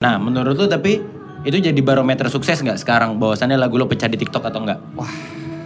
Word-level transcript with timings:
Nah, 0.00 0.16
menurut 0.16 0.56
lu 0.56 0.64
tapi 0.64 0.96
itu 1.44 1.60
jadi 1.60 1.76
barometer 1.84 2.24
sukses 2.32 2.56
nggak 2.56 2.80
sekarang 2.80 3.20
bahwasannya 3.20 3.60
lagu 3.60 3.76
lo 3.76 3.84
pecah 3.84 4.08
di 4.08 4.16
TikTok 4.16 4.40
atau 4.48 4.64
enggak? 4.64 4.80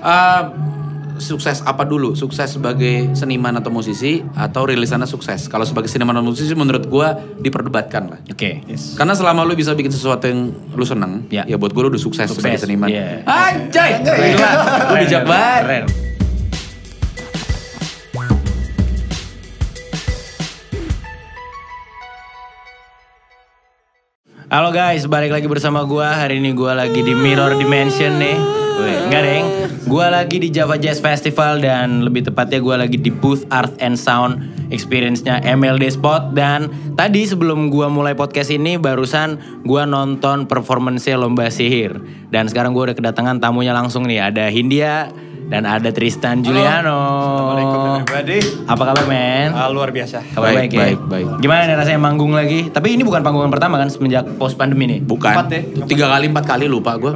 Eh, 0.02 0.42
sukses 1.22 1.62
apa 1.62 1.86
dulu? 1.86 2.18
Sukses 2.18 2.58
sebagai 2.58 3.14
seniman 3.14 3.54
atau 3.54 3.70
musisi 3.70 4.26
atau 4.34 4.66
rilisannya 4.66 5.06
sukses? 5.06 5.46
Kalau 5.46 5.62
sebagai 5.62 5.86
seniman 5.86 6.18
atau 6.18 6.34
musisi 6.34 6.50
menurut 6.50 6.90
gua 6.90 7.14
diperdebatkan 7.14 8.02
lah. 8.10 8.18
Oke. 8.26 8.66
Karena 8.98 9.14
selama 9.14 9.46
lu 9.46 9.54
bisa 9.54 9.70
bikin 9.70 9.94
sesuatu 9.94 10.26
yang 10.26 10.50
lu 10.50 10.82
seneng, 10.82 11.30
Ya. 11.30 11.46
ya, 11.46 11.54
buat 11.54 11.70
gue 11.70 11.86
lu 11.86 11.94
udah 11.94 12.02
sukses, 12.02 12.26
sebagai 12.26 12.58
Sukses, 12.58 12.66
seniman. 12.66 12.90
iya. 12.90 13.22
Anjay, 13.22 14.02
Gila. 14.02 14.50
lu 14.90 14.94
bijak 14.98 15.22
Keren, 15.22 15.30
banget. 15.30 15.82
Halo 24.54 24.70
guys, 24.70 25.10
balik 25.10 25.34
lagi 25.34 25.50
bersama 25.50 25.82
gua. 25.82 26.14
Hari 26.14 26.38
ini 26.38 26.54
gua 26.54 26.78
lagi 26.78 27.02
di 27.02 27.10
Mirror 27.10 27.58
Dimension 27.58 28.22
nih. 28.22 28.38
Enggak 29.10 29.22
deng. 29.26 29.46
Gua 29.90 30.14
lagi 30.14 30.38
di 30.38 30.46
Java 30.46 30.78
Jazz 30.78 31.02
Festival 31.02 31.58
dan 31.58 32.06
lebih 32.06 32.22
tepatnya 32.22 32.62
gua 32.62 32.86
lagi 32.86 32.94
di 32.94 33.10
booth 33.10 33.42
Art 33.50 33.74
and 33.82 33.98
Sound 33.98 34.38
Experience-nya 34.70 35.42
MLD 35.42 35.98
Spot 35.98 36.38
dan 36.38 36.70
tadi 36.94 37.26
sebelum 37.26 37.66
gua 37.66 37.90
mulai 37.90 38.14
podcast 38.14 38.54
ini 38.54 38.78
barusan 38.78 39.42
gua 39.66 39.90
nonton 39.90 40.46
performance 40.46 41.10
Lomba 41.10 41.50
Sihir 41.50 41.98
dan 42.30 42.46
sekarang 42.46 42.78
gua 42.78 42.94
udah 42.94 42.96
kedatangan 43.02 43.42
tamunya 43.42 43.74
langsung 43.74 44.06
nih. 44.06 44.22
Ada 44.30 44.54
Hindia 44.54 45.10
dan 45.44 45.62
ada 45.64 45.90
Tristan 45.90 46.40
Juliano. 46.40 46.96
Assalamualaikum 47.20 47.78
everybody. 48.00 48.38
Apa 48.64 48.82
kabar 48.84 49.04
men? 49.04 49.48
Ah, 49.52 49.68
luar 49.68 49.90
biasa. 49.90 50.24
Kabar 50.26 50.50
baik, 50.50 50.56
Baik, 50.56 50.70
ya? 50.70 50.78
baik, 50.80 50.98
baik. 51.06 51.26
Gimana 51.38 51.60
nih 51.64 51.76
rasanya 51.76 52.00
manggung 52.00 52.32
lagi? 52.32 52.68
Tapi 52.68 52.88
ini 52.90 53.02
bukan 53.02 53.20
panggungan 53.20 53.48
pertama 53.48 53.76
kan 53.76 53.88
semenjak 53.88 54.24
post 54.34 54.56
pandemi 54.56 54.88
nih. 54.88 54.98
Bukan. 55.00 55.30
Empat 55.30 55.48
ya? 55.50 55.60
Tiga 55.84 56.06
kali, 56.08 56.26
empat 56.26 56.44
kali 56.46 56.64
lupa 56.66 56.96
gue. 56.96 57.12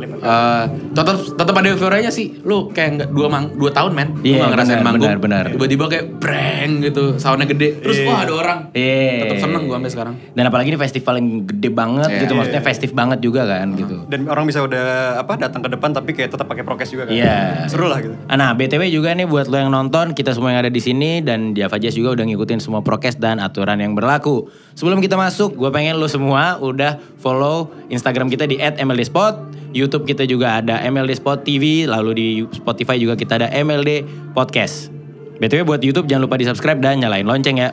tetap 0.92 1.16
tetap 1.16 1.54
ada 1.54 1.68
euforianya 1.68 2.10
sih. 2.10 2.36
Lu 2.42 2.68
kayak 2.68 2.90
nggak 2.94 3.08
dua 3.10 3.26
mang 3.26 3.54
dua 3.54 3.70
tahun 3.70 3.92
men. 3.92 4.08
Lu 4.14 4.24
Iya, 4.24 4.36
nggak 4.38 4.50
ngerasain 4.52 4.72
benar, 4.74 4.84
manggung. 4.84 5.08
benar, 5.08 5.18
benar. 5.18 5.44
Tiba-tiba 5.54 5.84
kayak 5.88 6.04
breng 6.18 6.70
gitu, 6.82 7.04
soundnya 7.16 7.46
gede. 7.46 7.80
Terus 7.80 7.96
Iya. 7.98 8.06
wah 8.06 8.18
ada 8.20 8.32
orang. 8.34 8.58
Iya. 8.72 9.14
Tetap 9.24 9.38
seneng 9.40 9.62
gue 9.64 9.76
sampai 9.76 9.92
sekarang. 9.92 10.14
Dan 10.34 10.44
apalagi 10.44 10.68
ini 10.68 10.78
festival 10.78 11.14
yang 11.16 11.28
gede 11.46 11.70
banget 11.70 12.08
Iya. 12.10 12.20
gitu, 12.26 12.32
maksudnya 12.34 12.62
festif 12.62 12.90
banget 12.92 13.18
juga 13.20 13.46
kan 13.46 13.72
gitu. 13.72 13.96
Dan 14.06 14.28
orang 14.28 14.44
bisa 14.44 14.60
udah 14.60 14.84
apa 15.16 15.32
datang 15.38 15.62
ke 15.62 15.70
depan 15.70 15.90
tapi 15.90 16.10
kayak 16.12 16.30
tetap 16.30 16.44
pakai 16.44 16.62
prokes 16.62 16.90
juga 16.90 17.08
kan. 17.08 17.14
Iya. 17.14 17.66
Seru 17.66 17.86
lah 17.86 17.98
gitu. 17.98 18.17
Ah, 18.26 18.34
Nah, 18.34 18.50
BTW 18.56 18.90
juga 18.90 19.14
nih 19.14 19.24
buat 19.30 19.46
lo 19.46 19.56
yang 19.56 19.70
nonton, 19.70 20.12
kita 20.12 20.34
semua 20.34 20.52
yang 20.52 20.66
ada 20.66 20.72
di 20.72 20.82
sini 20.82 21.22
dan 21.22 21.54
Java 21.54 21.78
Jazz 21.78 21.94
juga 21.94 22.18
udah 22.18 22.24
ngikutin 22.28 22.58
semua 22.58 22.82
prokes 22.82 23.16
dan 23.16 23.38
aturan 23.38 23.78
yang 23.78 23.94
berlaku. 23.94 24.50
Sebelum 24.74 24.98
kita 24.98 25.14
masuk, 25.14 25.54
gue 25.54 25.70
pengen 25.70 25.96
lo 25.96 26.10
semua 26.10 26.58
udah 26.58 26.98
follow 27.22 27.70
Instagram 27.88 28.28
kita 28.28 28.44
di 28.44 28.58
@mldspot, 28.58 29.58
YouTube 29.72 30.04
kita 30.08 30.24
juga 30.24 30.58
ada 30.58 30.80
MLD 30.82 31.20
Spot 31.20 31.40
TV, 31.40 31.86
lalu 31.86 32.10
di 32.12 32.26
Spotify 32.50 32.96
juga 32.98 33.14
kita 33.14 33.38
ada 33.38 33.48
MLD 33.52 34.04
Podcast. 34.32 34.90
BTW 35.38 35.62
buat 35.62 35.80
YouTube 35.80 36.10
jangan 36.10 36.26
lupa 36.26 36.34
di 36.34 36.44
subscribe 36.48 36.82
dan 36.82 36.98
nyalain 36.98 37.24
lonceng 37.24 37.62
ya. 37.62 37.70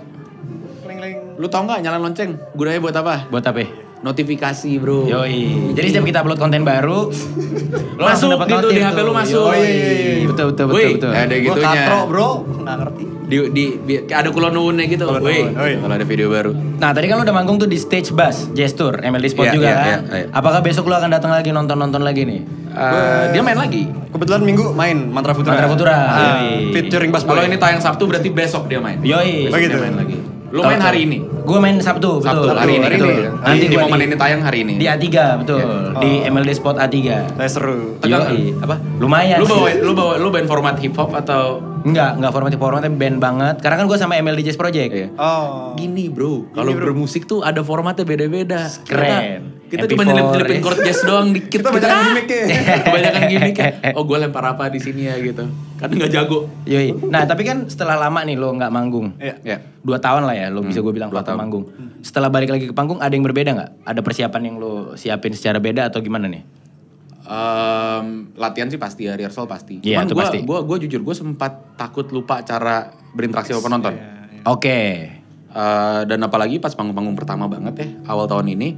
Lu 1.35 1.51
tau 1.51 1.67
nggak 1.67 1.83
nyalain 1.83 2.03
lonceng? 2.03 2.31
Gunanya 2.55 2.79
buat 2.79 2.95
apa? 2.95 3.27
Buat 3.27 3.45
apa? 3.51 3.84
Notifikasi 3.97 4.71
bro. 4.77 5.07
Yoi. 5.07 5.73
Jadi 5.73 5.87
setiap 5.89 6.05
kita 6.05 6.19
upload 6.21 6.37
konten 6.37 6.61
baru, 6.61 7.09
lo 7.95 8.03
langsung 8.03 8.29
Masuk 8.29 8.43
dapat 8.43 8.47
gitu, 8.51 8.67
di 8.71 8.81
HP 8.81 8.97
lu 8.99 9.11
masuk. 9.11 9.45
Yoi. 9.49 9.73
Betul 10.25 10.45
betul 10.51 10.65
betul 10.67 10.77
Wih, 10.77 10.89
betul. 10.95 11.11
ada 11.11 11.25
Gua 11.31 11.41
gitunya. 11.41 11.65
katro 11.65 11.99
bro, 12.05 12.29
nggak 12.61 12.75
ngerti. 12.77 13.03
Di, 13.25 13.37
di, 13.49 13.63
kayak 14.05 14.19
ada 14.21 14.29
kulon 14.29 14.53
nuwunnya 14.53 14.85
gitu. 14.85 15.09
Wih, 15.09 15.49
oh 15.49 15.65
iya. 15.65 15.77
kalau 15.81 15.93
ada 15.93 16.05
video 16.05 16.29
baru. 16.29 16.53
Nah 16.53 16.93
tadi 16.93 17.09
kan 17.09 17.17
lo 17.17 17.25
udah 17.25 17.33
manggung 17.33 17.57
tuh 17.57 17.65
di 17.65 17.73
stage 17.75 18.13
bus, 18.13 18.53
gestur, 18.53 19.01
MLD 19.01 19.33
Spot 19.33 19.49
Iya, 19.49 19.53
juga 19.53 19.65
iya, 19.65 19.75
kan. 19.75 19.99
iya, 20.05 20.15
iya. 20.21 20.25
Apakah 20.29 20.61
besok 20.61 20.85
lo 20.85 20.93
akan 20.93 21.09
datang 21.09 21.33
lagi 21.33 21.49
nonton-nonton 21.49 22.05
lagi 22.05 22.21
nih? 22.21 22.45
Eh, 22.69 23.23
dia 23.33 23.41
main 23.41 23.57
lagi. 23.57 23.89
Kebetulan 24.11 24.43
minggu 24.43 24.69
main 24.71 25.09
Mantra 25.09 25.33
Futura. 25.33 25.57
Mantra 25.57 25.69
Futura. 25.71 25.95
Ah, 25.95 26.15
Yoi. 26.43 26.69
featuring 26.69 27.09
Bass 27.09 27.25
Kalau 27.25 27.41
ini 27.41 27.57
tayang 27.57 27.81
Sabtu 27.81 28.05
berarti 28.05 28.29
besok 28.29 28.69
dia 28.69 28.77
main. 28.77 29.01
Yoi. 29.01 29.49
Besok 29.49 29.55
Oh 29.55 29.59
gitu. 29.59 29.73
dia 29.73 29.81
main 29.81 29.95
lagi. 29.97 30.17
Lu 30.55 30.63
main 30.63 30.79
hari 30.79 30.99
ini. 31.03 31.17
Gue 31.45 31.59
main 31.59 31.75
Sabtu, 31.77 32.23
Sabtu, 32.23 32.47
betul. 32.47 32.55
hari 32.55 32.73
ini. 32.79 32.87
betul. 32.87 33.11
Hari 33.11 33.19
ini. 33.19 33.43
Nanti 33.43 33.65
Di 33.67 33.75
gua 33.75 33.83
momen 33.85 33.99
ini 34.01 34.15
tayang 34.15 34.41
hari 34.41 34.59
ini. 34.63 34.73
Di 34.79 34.85
A3, 34.87 35.05
betul. 35.43 35.59
Iya. 35.59 35.99
Di 35.99 36.11
Oh. 36.23 36.31
MLD 36.31 36.51
Spot 36.55 36.77
A3. 36.79 36.95
Saya 37.35 37.49
seru. 37.51 37.99
Yoi. 38.01 38.55
Apa? 38.63 38.75
Lumayan. 38.97 39.43
Lu 39.43 39.45
bawa 39.45 39.67
lu 39.75 39.91
bawa 39.91 40.13
lu 40.15 40.31
band 40.31 40.47
format 40.47 40.75
hip 40.79 40.95
hop 40.95 41.11
atau 41.11 41.59
Enggak, 41.85 42.17
enggak 42.17 42.33
formatif 42.33 42.57
formatnya 42.57 42.89
band 42.89 43.17
banget. 43.21 43.55
Karena 43.61 43.77
kan 43.77 43.85
gue 43.85 43.97
sama 44.01 44.17
MLD 44.17 44.41
Jazz 44.41 44.57
Project. 44.57 44.89
Iya. 44.89 45.07
Oh. 45.21 45.77
Gini 45.77 46.09
bro, 46.09 46.49
kalau 46.49 46.73
bermusik 46.73 47.29
tuh 47.29 47.45
ada 47.45 47.61
formatnya 47.61 48.01
beda-beda. 48.01 48.65
Keren. 48.89 49.05
Kita, 49.05 49.54
kita 49.65 49.85
MP4, 49.85 49.91
cuma 49.91 50.03
nyelip-nyelipin 50.05 50.57
ya. 50.57 50.61
chord 50.61 50.79
jazz 50.85 50.99
doang 51.03 51.27
dikit. 51.33 51.59
Kita 51.61 51.69
banyak 51.73 51.89
ah, 51.89 52.01
gimmick 52.05 52.27
ya. 52.29 52.45
Kebanyakan 52.85 53.21
gimmick 53.29 53.57
ya. 53.57 53.69
Oh 53.97 54.03
gue 54.05 54.17
lempar 54.17 54.43
apa 54.45 54.63
di 54.69 54.79
sini 54.79 55.09
ya 55.09 55.15
gitu. 55.17 55.43
Kadang 55.77 55.97
nggak 55.99 56.11
jago. 56.13 56.39
Yoi. 56.69 56.93
Nah 57.09 57.25
tapi 57.25 57.43
kan 57.43 57.65
setelah 57.65 57.97
lama 57.97 58.21
nih 58.23 58.35
lo 58.37 58.53
nggak 58.53 58.71
manggung. 58.71 59.17
Iya. 59.17 59.35
Ya. 59.41 59.57
Dua 59.81 59.97
tahun 59.97 60.29
lah 60.29 60.35
ya 60.37 60.47
lo 60.53 60.61
bisa 60.61 60.79
gue 60.81 60.93
bilang 60.93 61.09
dua 61.09 61.25
tahun. 61.25 61.37
manggung. 61.41 61.65
Setelah 62.05 62.29
balik 62.29 62.53
lagi 62.53 62.65
ke 62.69 62.73
panggung 62.73 63.01
ada 63.01 63.13
yang 63.13 63.25
berbeda 63.25 63.51
nggak? 63.57 63.71
Ada 63.89 63.99
persiapan 64.05 64.41
yang 64.45 64.55
lo 64.61 64.93
siapin 64.93 65.33
secara 65.33 65.57
beda 65.57 65.89
atau 65.89 65.99
gimana 66.01 66.29
nih? 66.29 66.45
Em, 67.25 68.29
latihan 68.37 68.69
sih 68.69 68.77
pasti 68.77 69.09
ya, 69.09 69.17
rehearsal 69.17 69.49
pasti. 69.49 69.81
Iya, 69.81 70.05
Cuman 70.05 70.05
itu 70.05 70.13
gua, 70.13 70.23
pasti. 70.29 70.37
gua, 70.45 70.59
gua 70.61 70.77
jujur 70.77 71.01
gue 71.01 71.15
sempat 71.17 71.73
takut 71.73 72.05
lupa 72.13 72.45
cara 72.45 72.93
berinteraksi 73.17 73.49
sama 73.49 73.65
penonton. 73.65 73.97
Oke. 74.45 75.09
Eh, 75.55 76.01
dan 76.03 76.19
apalagi 76.19 76.59
pas 76.59 76.75
panggung-panggung 76.75 77.15
pertama 77.15 77.47
banget 77.47 77.73
ya, 77.79 77.87
awal 78.11 78.27
tahun 78.27 78.59
ini, 78.59 78.75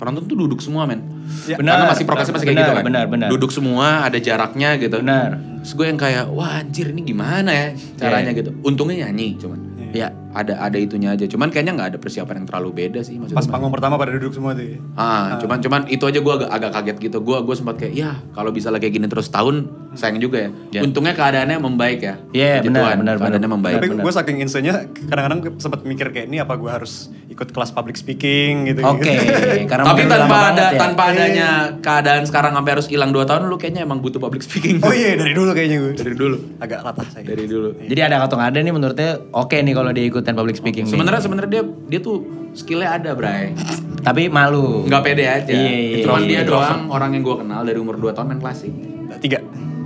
penonton 0.00 0.24
tuh 0.24 0.34
duduk 0.34 0.58
semua 0.58 0.88
men. 0.88 1.04
Ya, 1.44 1.60
Benar. 1.60 1.76
Karena 1.76 1.92
masih 1.92 2.04
prokesnya 2.08 2.32
masih 2.34 2.46
kayak 2.48 2.56
Benar, 2.56 2.66
gitu 2.66 2.74
kan. 2.74 2.84
benar, 2.88 3.04
benar. 3.06 3.28
Duduk 3.28 3.50
semua, 3.52 3.86
ada 4.02 4.16
jaraknya 4.16 4.80
gitu. 4.80 4.96
Benar. 4.98 5.30
Terus 5.60 5.72
gue 5.76 5.86
yang 5.86 6.00
kayak, 6.00 6.24
wah 6.32 6.56
anjir 6.56 6.88
ini 6.88 7.04
gimana 7.04 7.50
ya 7.52 7.68
caranya 7.94 8.32
Iya. 8.32 8.40
gitu. 8.40 8.50
Untungnya 8.64 9.06
nyanyi 9.06 9.36
cuman. 9.36 9.60
Ya. 9.90 10.14
Ada 10.30 10.62
ada 10.62 10.78
itunya 10.78 11.10
aja. 11.10 11.26
Cuman 11.26 11.50
kayaknya 11.50 11.74
nggak 11.74 11.88
ada 11.90 11.98
persiapan 11.98 12.38
yang 12.38 12.46
terlalu 12.46 12.70
beda 12.72 13.02
sih 13.02 13.18
maksudnya. 13.18 13.34
Pas 13.34 13.50
panggung 13.50 13.74
pertama 13.74 13.98
pada 13.98 14.14
duduk 14.14 14.30
semua 14.30 14.54
tuh. 14.54 14.62
ya. 14.62 14.78
Ah, 14.94 15.34
cuman 15.36 15.58
cuman 15.58 15.80
itu 15.90 16.06
aja 16.06 16.22
gue 16.22 16.32
agak, 16.32 16.46
agak 16.48 16.70
kaget 16.72 16.96
gitu. 17.10 17.18
Gue 17.18 17.42
gue 17.42 17.56
sempat 17.58 17.74
kayak, 17.74 17.92
ya 17.92 18.14
kalau 18.30 18.54
bisa 18.54 18.70
lagi 18.70 18.86
kayak 18.86 18.94
gini 18.94 19.06
terus 19.10 19.26
tahun, 19.28 19.66
sayang 19.90 20.22
juga 20.22 20.46
ya. 20.46 20.50
Ya. 20.70 20.80
Untungnya 20.86 21.18
keadaannya 21.18 21.58
membaik 21.58 21.98
ya. 21.98 22.14
Iya, 22.30 22.62
Puji 22.62 22.70
benar, 22.70 22.94
benar, 22.94 23.14
Keadaannya 23.18 23.42
benar. 23.42 23.56
membaik. 23.58 23.74
Tapi 23.82 23.88
benar. 23.90 24.02
gue 24.06 24.12
saking 24.14 24.36
insenya 24.38 24.72
kadang-kadang 25.10 25.40
sempat 25.58 25.80
mikir 25.82 26.06
kayak 26.14 26.26
ini 26.30 26.38
apa 26.38 26.54
gue 26.54 26.70
harus 26.70 27.10
ikut 27.26 27.50
kelas 27.50 27.74
public 27.74 27.98
speaking 27.98 28.70
gitu. 28.70 28.86
Oke. 28.86 29.10
Karena 29.70 29.84
Tapi 29.90 30.00
tanpa 30.06 30.36
ada 30.54 30.64
ya. 30.70 30.78
tanpa 30.78 31.02
adanya 31.10 31.48
keadaan 31.82 32.22
sekarang 32.22 32.52
sampai 32.54 32.70
harus 32.78 32.86
hilang 32.86 33.10
2 33.10 33.26
tahun 33.26 33.42
lu 33.50 33.56
kayaknya 33.58 33.82
emang 33.82 33.98
butuh 33.98 34.22
public 34.22 34.46
speaking. 34.46 34.78
Oh 34.86 34.94
iya 34.94 35.18
dari 35.18 35.34
dulu 35.34 35.50
kayaknya 35.50 35.78
gue. 35.82 35.92
Dari 35.98 36.14
dulu. 36.14 36.36
Agak 36.62 36.86
latah 36.86 37.06
saya. 37.10 37.26
Dari 37.26 37.44
dulu. 37.50 37.74
Jadi 37.82 38.00
ada 38.00 38.22
atau 38.22 38.38
nggak 38.38 38.50
ada 38.54 38.58
nih 38.62 38.74
menurutnya 38.74 39.10
oke 39.34 39.56
nih 39.58 39.74
kalau 39.74 39.90
dia 39.90 40.04
ikutan 40.06 40.34
public 40.38 40.54
speaking 40.54 40.86
nih. 40.86 40.94
Sebenarnya 40.94 41.22
sebenarnya 41.22 41.50
dia 41.50 41.62
dia 41.66 42.00
tuh 42.02 42.22
skillnya 42.54 42.98
ada, 42.98 43.10
Bray. 43.14 43.54
Tapi 44.02 44.26
malu. 44.30 44.86
Nggak 44.86 45.02
pede 45.02 45.24
aja. 45.26 45.50
Iya, 45.50 45.70
iya, 45.70 45.96
Cuman 46.02 46.22
iya. 46.26 46.28
dia 46.28 46.40
doang 46.46 46.90
orang 46.90 47.14
yang 47.14 47.22
gue 47.22 47.36
kenal 47.42 47.62
dari 47.62 47.78
umur 47.78 47.98
2 47.98 48.10
tahun 48.14 48.26
main 48.34 48.40
klasik. 48.42 48.72
Tiga. 49.20 49.38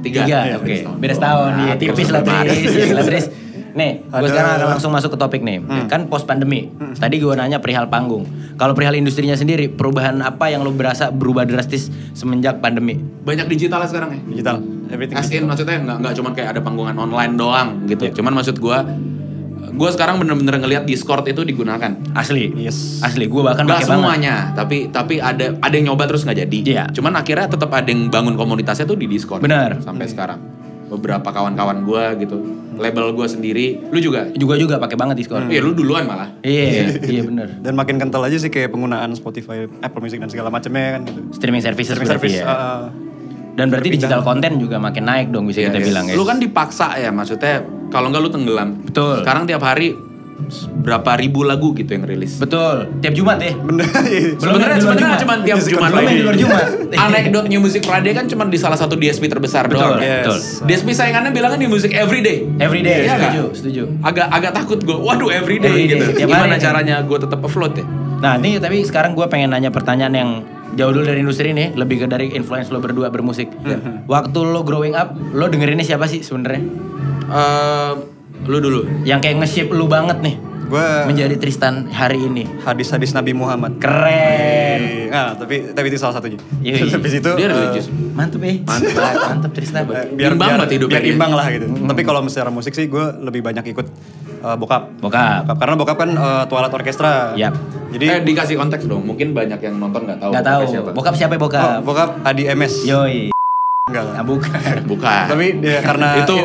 Tiga. 0.05 0.21
Tiga, 0.23 0.39
Iya, 0.45 0.55
oke. 0.55 0.65
beda 0.65 0.77
setahun. 0.77 0.97
Beda 1.01 1.15
setahun, 1.17 1.51
Nah, 1.51 1.65
iya 1.65 1.75
tipis 1.75 2.09
lah 2.13 2.23
Tris. 3.03 3.27
Nih, 3.75 4.07
gue 4.07 4.29
sekarang 4.31 4.51
akan 4.55 4.69
langsung 4.71 4.95
masuk 4.95 5.11
ke 5.11 5.19
topik 5.19 5.43
nih. 5.43 5.59
Kan 5.89 6.07
post 6.07 6.25
pandemi. 6.25 6.71
Tadi 6.95 7.19
gue 7.19 7.35
nanya 7.35 7.59
perihal 7.59 7.91
panggung. 7.91 8.23
Kalau 8.55 8.71
perihal 8.71 8.95
industrinya 8.95 9.35
sendiri, 9.35 9.67
perubahan 9.67 10.23
apa 10.23 10.47
yang 10.47 10.63
lo 10.63 10.71
berasa 10.71 11.11
berubah 11.11 11.43
drastis 11.43 11.91
semenjak 12.15 12.63
pandemi? 12.63 12.95
Banyak 13.01 13.51
digital 13.51 13.83
lah 13.83 13.89
sekarang 13.91 14.15
ya. 14.15 14.21
Digital. 14.31 14.57
Everything 14.87 15.17
As 15.17 15.27
digital. 15.27 15.43
in 15.43 15.51
maksudnya 15.51 15.77
nggak 15.81 15.97
nggak 15.99 16.15
cuma 16.15 16.31
kayak 16.31 16.49
ada 16.55 16.61
panggungan 16.63 16.95
online 16.95 17.35
doang 17.35 17.69
gitu. 17.89 18.15
Cuman 18.15 18.31
maksud 18.37 18.63
gua 18.63 18.87
gua 19.75 19.91
sekarang 19.91 20.17
bener-bener 20.17 20.57
ngelihat 20.57 20.85
Discord 20.85 21.27
itu 21.27 21.43
digunakan. 21.43 21.95
Asli. 22.13 22.55
Yes. 22.55 22.99
Asli, 23.01 23.27
gue 23.27 23.43
bahkan 23.43 23.63
Gak 23.63 23.75
pakai 23.77 23.87
banget. 23.87 23.99
semuanya, 24.01 24.35
tapi 24.53 24.77
tapi 24.89 25.19
ada 25.19 25.55
ada 25.55 25.75
yang 25.75 25.91
nyoba 25.91 26.07
terus 26.07 26.23
nggak 26.23 26.39
jadi. 26.41 26.59
Iya. 26.65 26.85
Cuman 26.91 27.15
akhirnya 27.15 27.47
tetap 27.47 27.69
ada 27.69 27.85
yang 27.85 28.07
bangun 28.07 28.35
komunitasnya 28.35 28.85
tuh 28.85 28.95
di 28.95 29.05
Discord. 29.05 29.41
Benar. 29.41 29.79
Sampai 29.81 30.07
sekarang. 30.07 30.41
Beberapa 30.85 31.27
kawan-kawan 31.27 31.81
gua 31.83 32.13
gitu, 32.15 32.39
label 32.77 33.11
gua 33.11 33.25
sendiri, 33.25 33.83
lu 33.89 33.99
juga. 33.99 34.29
Juga 34.31 34.55
juga 34.55 34.77
pakai 34.77 34.95
banget 34.95 35.17
Discord. 35.17 35.49
Iya, 35.49 35.59
lu 35.59 35.73
duluan 35.73 36.05
malah. 36.05 36.29
Iya, 36.41 37.01
iya 37.03 37.23
bener. 37.25 37.49
Dan 37.65 37.75
makin 37.75 37.97
kental 37.97 38.23
aja 38.23 38.37
sih 38.37 38.47
kayak 38.47 38.69
penggunaan 38.69 39.11
Spotify, 39.13 39.65
Apple 39.81 39.99
Music 39.99 40.21
dan 40.21 40.29
segala 40.29 40.49
macamnya 40.49 40.95
kan 40.95 41.03
gitu. 41.05 41.21
Streaming 41.33 41.61
services 41.61 41.97
Streaming 41.97 42.13
service. 42.15 42.37
ya. 42.37 42.45
uh, 42.47 42.83
Dan 43.55 43.71
berarti 43.71 43.89
digital 43.89 44.21
content 44.21 44.59
juga 44.59 44.77
makin 44.77 45.05
naik 45.05 45.31
dong 45.31 45.47
bisa 45.47 45.61
Iya, 45.61 45.71
kita 45.71 45.79
iya. 45.79 45.87
bilang 45.87 46.05
ya. 46.07 46.15
Lu 46.15 46.23
kan 46.23 46.37
dipaksa 46.37 46.95
ya, 46.97 47.09
maksudnya 47.09 47.63
kalau 47.89 48.11
nggak 48.11 48.21
lu 48.21 48.29
tenggelam. 48.29 48.69
Betul. 48.83 49.23
Sekarang 49.23 49.45
tiap 49.45 49.63
hari 49.63 49.95
berapa 50.77 51.17
ribu 51.17 51.41
lagu 51.41 51.73
gitu 51.73 51.89
yang 51.89 52.05
rilis. 52.05 52.37
Betul. 52.37 52.91
Tiap 52.99 53.15
Jumat 53.15 53.39
ya. 53.39 53.55
bener. 53.57 53.87
Sebenarnya 53.87 54.37
yang 54.37 54.37
di 54.37 54.45
luar 54.45 54.75
sebenarnya 54.77 55.07
Jumat. 55.07 55.23
cuma 55.23 55.35
tiap 55.41 55.57
Music 55.57 55.73
Jumat 55.73 55.91
lagi. 55.95 56.07
di 56.11 56.23
luar 56.23 56.37
Jumat. 56.37 56.67
Anekdot 57.07 57.45
New 57.47 57.61
Music 57.63 57.83
Friday 57.83 58.13
kan 58.13 58.25
cuma 58.27 58.43
di 58.45 58.59
salah 58.59 58.75
satu 58.75 58.95
DSP 58.95 59.25
terbesar 59.25 59.65
Betul, 59.65 59.81
doang. 59.95 60.03
Yes. 60.03 60.19
betul. 60.21 60.39
DSP 60.67 60.89
saingannya 60.93 61.31
bilang 61.31 61.55
kan 61.55 61.61
di 61.63 61.71
musik 61.71 61.95
everyday. 61.95 62.45
Everyday, 62.59 63.07
Iya 63.07 63.15
setuju, 63.15 63.41
nggak? 63.41 63.55
setuju. 63.55 63.83
Agak 64.03 64.27
agak 64.29 64.53
takut 64.53 64.79
gue. 64.81 64.97
Waduh 64.97 65.31
everyday, 65.31 65.71
Everyday, 65.71 65.97
gitu. 65.97 66.05
tiap 66.19 66.29
Gimana 66.29 66.55
caranya 66.59 66.97
gue 67.01 67.19
tetap 67.21 67.41
afloat 67.41 67.73
ya? 67.73 67.87
Nah 68.19 68.33
ini 68.37 68.59
tapi 68.59 68.77
sekarang 68.83 69.15
gue 69.15 69.27
pengen 69.27 69.49
nanya 69.49 69.71
pertanyaan 69.71 70.13
yang 70.13 70.31
jauh 70.75 70.91
dulu 70.91 71.03
dari 71.03 71.19
industri 71.19 71.51
nih, 71.51 71.73
lebih 71.73 72.03
ke 72.03 72.07
dari 72.07 72.31
influence 72.31 72.69
lo 72.69 72.79
berdua 72.79 73.09
bermusik. 73.09 73.49
Waktu 74.05 74.39
lo 74.41 74.61
growing 74.61 74.93
up, 74.93 75.13
lo 75.31 75.47
dengerinnya 75.47 75.83
siapa 75.83 76.05
sih 76.05 76.21
sebenarnya? 76.21 76.63
Eh, 77.25 77.93
lu 78.45 78.59
dulu. 78.59 78.81
Yang 79.03 79.21
kayak 79.23 79.37
nge-shape 79.39 79.71
lu 79.71 79.87
banget 79.87 80.21
nih 80.21 80.37
Gue 80.65 80.81
menjadi 81.05 81.37
Tristan 81.37 81.89
hari 81.89 82.25
ini. 82.25 82.49
hadis-hadis 82.61 83.13
Nabi 83.13 83.33
Muhammad. 83.33 83.77
Keren. 83.79 85.13
Nah, 85.13 85.37
tapi 85.37 85.71
tapi 85.71 85.87
itu 85.87 86.01
salah 86.01 86.17
satunya. 86.17 86.41
Yoi. 86.59 86.89
Habis 86.97 87.21
itu 87.21 87.31
Dia 87.37 87.47
eh, 87.47 87.49
religius. 87.49 87.87
Mantep 87.93 88.41
ya. 88.41 88.55
Mantep. 88.65 88.97
Mantep 89.31 89.51
Tristan. 89.53 89.85
eh, 89.87 90.09
biar 90.11 90.33
Imbang 90.33 90.57
biar, 90.57 90.89
biar 90.89 91.03
dia. 91.05 91.13
imbang 91.13 91.33
lah 91.33 91.47
gitu. 91.53 91.69
Tapi 91.69 92.01
kalau 92.03 92.25
secara 92.27 92.49
musik 92.49 92.73
sih 92.73 92.89
gue 92.89 93.05
lebih 93.21 93.45
banyak 93.45 93.65
ikut 93.71 93.87
eh, 94.45 94.57
bokap. 94.61 95.01
Bokap. 95.01 95.49
Karena 95.57 95.75
bokap 95.81 95.97
kan 95.97 96.11
eh, 96.13 96.45
tualat 96.53 96.73
orkestra. 96.73 97.33
Yap. 97.35 97.57
Jadi 97.97 98.05
eh 98.11 98.21
dikasih 98.21 98.61
konteks 98.61 98.85
dong. 98.85 99.03
Mungkin 99.09 99.33
banyak 99.33 99.59
yang 99.65 99.81
nonton 99.81 100.05
nggak 100.05 100.19
tahu. 100.21 100.31
Gak 100.37 100.45
tahu. 100.45 100.63
siapa. 100.69 100.91
Bokap 100.93 101.15
siapa 101.17 101.33
ya, 101.35 101.41
oh, 101.41 101.43
bokap? 101.49 101.69
bokap 101.87 102.11
Adi 102.27 102.45
MS. 102.53 102.75
Yoi. 102.85 103.35
Enggak 103.85 104.03
lah. 104.05 104.15
Ah, 104.21 104.25
bukan. 104.25 104.77
Bukan. 104.91 105.25
Tapi 105.29 105.47
dia 105.61 105.79
karena 105.85 106.09
itu 106.25 106.37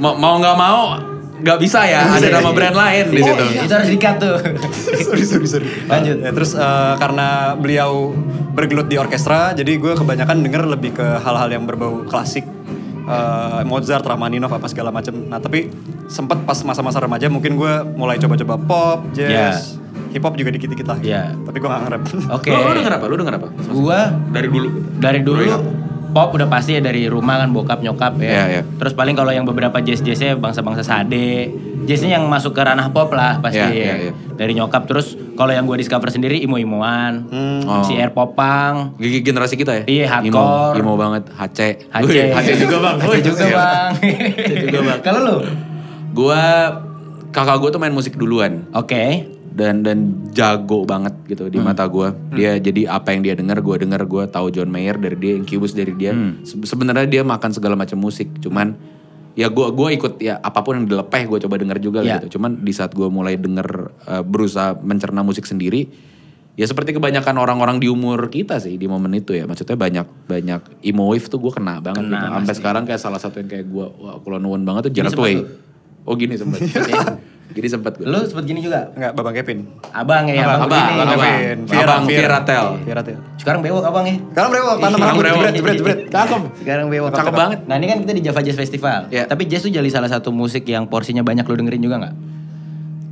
mau 0.00 0.16
mau 0.16 0.40
nggak 0.40 0.56
mau 0.56 1.10
nggak 1.40 1.58
bisa 1.60 1.80
ya. 1.88 2.04
Ada 2.04 2.40
nama 2.40 2.50
brand 2.52 2.76
lain 2.76 3.04
di 3.12 3.22
situ. 3.24 3.44
Itu 3.64 3.72
harus 3.72 3.90
dikat 3.90 4.16
tuh. 4.20 4.36
sorry 5.04 5.24
sorry 5.24 5.46
sorry. 5.48 5.66
Lanjut. 5.92 6.16
Ya, 6.20 6.30
terus 6.32 6.52
eh, 6.52 6.94
karena 7.00 7.56
beliau 7.56 8.12
bergelut 8.52 8.88
di 8.90 9.00
orkestra, 9.00 9.56
jadi 9.56 9.78
gue 9.78 9.92
kebanyakan 9.96 10.44
denger 10.44 10.62
lebih 10.68 10.96
ke 10.96 11.06
hal-hal 11.22 11.48
yang 11.48 11.64
berbau 11.64 12.04
klasik. 12.04 12.44
Eh, 13.10 13.62
Mozart, 13.64 14.02
Rachmaninoff 14.02 14.52
apa 14.52 14.66
segala 14.66 14.88
macam. 14.88 15.12
Nah 15.26 15.36
tapi 15.36 15.66
sempet 16.06 16.38
pas 16.42 16.58
masa-masa 16.62 16.98
remaja 16.98 17.26
mungkin 17.26 17.54
gue 17.54 17.72
mulai 17.92 18.16
coba-coba 18.16 18.54
pop, 18.56 18.98
jazz, 19.10 19.76
hip 20.10 20.22
hop 20.22 20.34
juga 20.34 20.50
dikit-dikit 20.50 20.86
lah. 20.86 20.98
Ya. 21.00 21.34
Tapi 21.36 21.56
gue 21.56 21.66
gak 21.66 21.82
nge-rap. 21.84 22.02
Oke. 22.38 22.48
Lu, 22.48 22.60
lu 22.60 22.72
denger 22.76 22.92
apa? 22.94 23.04
Lu 23.04 23.16
denger 23.16 23.34
apa? 23.36 23.48
Gua 23.66 24.00
Dari 24.30 24.48
dulu. 24.48 24.68
dari 24.96 25.20
dulu 25.20 25.42
pop 26.10 26.34
udah 26.34 26.50
pasti 26.50 26.74
ya 26.74 26.82
dari 26.82 27.06
rumah 27.06 27.38
kan 27.38 27.50
bokap 27.50 27.78
nyokap 27.80 28.18
ya. 28.18 28.26
Iya, 28.26 28.44
iya. 28.50 28.62
Terus 28.66 28.92
paling 28.92 29.14
kalau 29.14 29.30
yang 29.30 29.46
beberapa 29.46 29.78
jazz 29.78 30.02
jazznya 30.02 30.34
bangsa-bangsa 30.34 30.82
sade, 30.82 31.54
jazznya 31.86 32.18
yang 32.18 32.26
masuk 32.26 32.50
ke 32.50 32.60
ranah 32.60 32.90
pop 32.90 33.10
lah 33.10 33.38
pasti 33.38 33.62
Iya, 33.62 33.70
ya. 33.70 33.78
iya, 33.78 33.94
iya. 34.06 34.12
Dari 34.40 34.52
nyokap 34.52 34.82
terus 34.84 35.06
kalau 35.36 35.52
yang 35.52 35.62
gue 35.62 35.76
discover 35.76 36.08
sendiri 36.08 36.40
imo-imoan, 36.40 37.28
Oh. 37.62 37.84
si 37.84 37.92
air 37.92 38.08
popang, 38.08 38.96
Gigi 38.96 39.20
generasi 39.20 39.52
kita 39.52 39.72
ya? 39.74 39.84
Iya, 39.84 40.06
Imo, 40.22 40.40
hardcore. 40.40 40.76
imo 40.78 40.92
banget, 40.96 41.24
HC. 41.30 41.58
HC. 41.86 42.16
HC 42.32 42.48
juga 42.58 42.76
bang. 42.80 42.96
HC 42.98 43.16
juga 43.22 43.44
bang. 43.46 43.88
juga, 44.64 44.78
Bang. 44.88 45.00
Kalau 45.02 45.20
lu? 45.20 45.36
Gua, 46.10 46.40
kakak 47.28 47.56
gue 47.58 47.70
tuh 47.70 47.78
main 47.78 47.92
musik 47.92 48.16
duluan. 48.16 48.64
Oke. 48.72 49.28
dan 49.50 49.82
dan 49.82 49.98
jago 50.30 50.86
banget 50.86 51.10
gitu 51.26 51.50
di 51.50 51.58
mata 51.58 51.82
gue 51.84 52.06
dia 52.30 52.54
jadi 52.56 52.86
apa 52.88 53.10
yang 53.10 53.20
dia 53.20 53.34
dengar 53.34 53.58
gue 53.58 53.82
dengar 53.82 53.98
gue 54.00 54.22
tahu 54.24 54.46
John 54.48 54.70
Mayer 54.70 54.94
dari 54.94 55.18
dia 55.18 55.34
Incubus 55.34 55.74
dari 55.74 55.90
dia 55.90 56.14
Se- 56.40 56.54
sebenarnya 56.62 57.02
dia 57.04 57.22
makan 57.22 57.50
segala 57.50 57.74
macam 57.74 57.98
musik 57.98 58.30
cuman 58.38 58.78
ya 59.32 59.46
gue 59.46 59.66
gua 59.70 59.88
ikut 59.90 60.18
ya 60.18 60.36
apa 60.36 60.60
pun 60.60 60.74
yang 60.74 60.86
dilepeh 60.86 61.22
gue 61.24 61.38
coba 61.46 61.54
denger 61.56 61.78
juga 61.78 62.00
Ya. 62.02 62.18
gitu. 62.18 62.38
Cuman 62.38 62.60
di 62.60 62.72
saat 62.74 62.90
gue 62.92 63.06
mulai 63.06 63.38
denger 63.38 63.68
eh, 64.04 64.22
berusaha 64.22 64.74
mencerna 64.78 65.22
musik 65.22 65.46
sendiri 65.46 65.86
ya 66.58 66.66
seperti 66.66 66.92
kebanyakan 66.92 67.38
orang-orang 67.38 67.80
di 67.80 67.86
umur 67.88 68.28
kita 68.28 68.58
sih 68.58 68.74
di 68.74 68.90
momen 68.90 69.14
itu 69.14 69.32
ya. 69.32 69.46
Maksudnya 69.46 69.78
banyak 69.78 70.06
banyak 70.26 70.60
emo 70.82 71.08
wave 71.08 71.26
tuh 71.26 71.38
gue 71.38 71.52
kena 71.54 71.78
banget 71.78 72.04
Kena, 72.04 72.20
gitu. 72.20 72.34
sampai 72.42 72.54
sekarang 72.58 72.82
kayak 72.84 73.00
salah 73.00 73.20
satu 73.22 73.38
yang 73.38 73.48
kayak 73.48 73.66
gue 73.70 73.86
wah 73.86 74.18
kulon 74.20 74.42
banget 74.66 74.90
tuh 74.90 74.92
sempat 74.92 75.22
Way 75.22 75.36
oh 76.04 76.14
gini 76.16 76.34
sempat 76.34 76.58
gini 77.50 77.66
sempat 77.66 77.92
gue 77.94 78.04
Lu 78.04 78.22
sempet 78.22 78.44
gini 78.44 78.60
juga? 78.60 78.90
Enggak, 78.92 79.12
Babang 79.12 79.32
Kevin. 79.32 79.58
Abang 79.90 80.24
ya, 80.24 80.42
abang, 80.42 80.60
Abang, 80.62 80.78
abang, 80.80 80.98
abang. 81.00 81.18
Kevin. 81.18 81.56
Abang 81.68 82.02
Vieratel. 82.04 82.66
Vieratel. 82.80 83.16
Sekarang 83.36 83.60
bewok 83.60 83.84
abang 83.84 84.04
ya. 84.04 84.16
Sekarang 84.24 84.50
brewok, 84.50 84.74
tanam 84.76 84.98
brewok. 84.98 85.16
jebret, 85.34 85.52
jebret, 85.52 85.76
jebret. 85.76 85.98
Cakep. 86.08 86.40
Sekarang 86.58 86.86
bewok. 86.86 87.10
Cakep 87.10 87.34
banget. 87.34 87.58
Nah 87.64 87.74
ini 87.74 87.86
kan 87.86 87.98
kita 87.98 88.12
di 88.12 88.22
Java 88.22 88.40
Jazz 88.40 88.56
Festival. 88.56 89.00
Iya. 89.08 89.24
Tapi 89.24 89.42
jazz 89.44 89.62
tuh 89.62 89.70
jadi 89.70 89.88
salah 89.88 90.06
satu 90.06 90.30
musik 90.30 90.62
yang 90.64 90.86
porsinya 90.86 91.20
banyak 91.20 91.42
lo 91.42 91.54
dengerin 91.54 91.80
juga 91.80 91.96
nggak? 91.98 92.14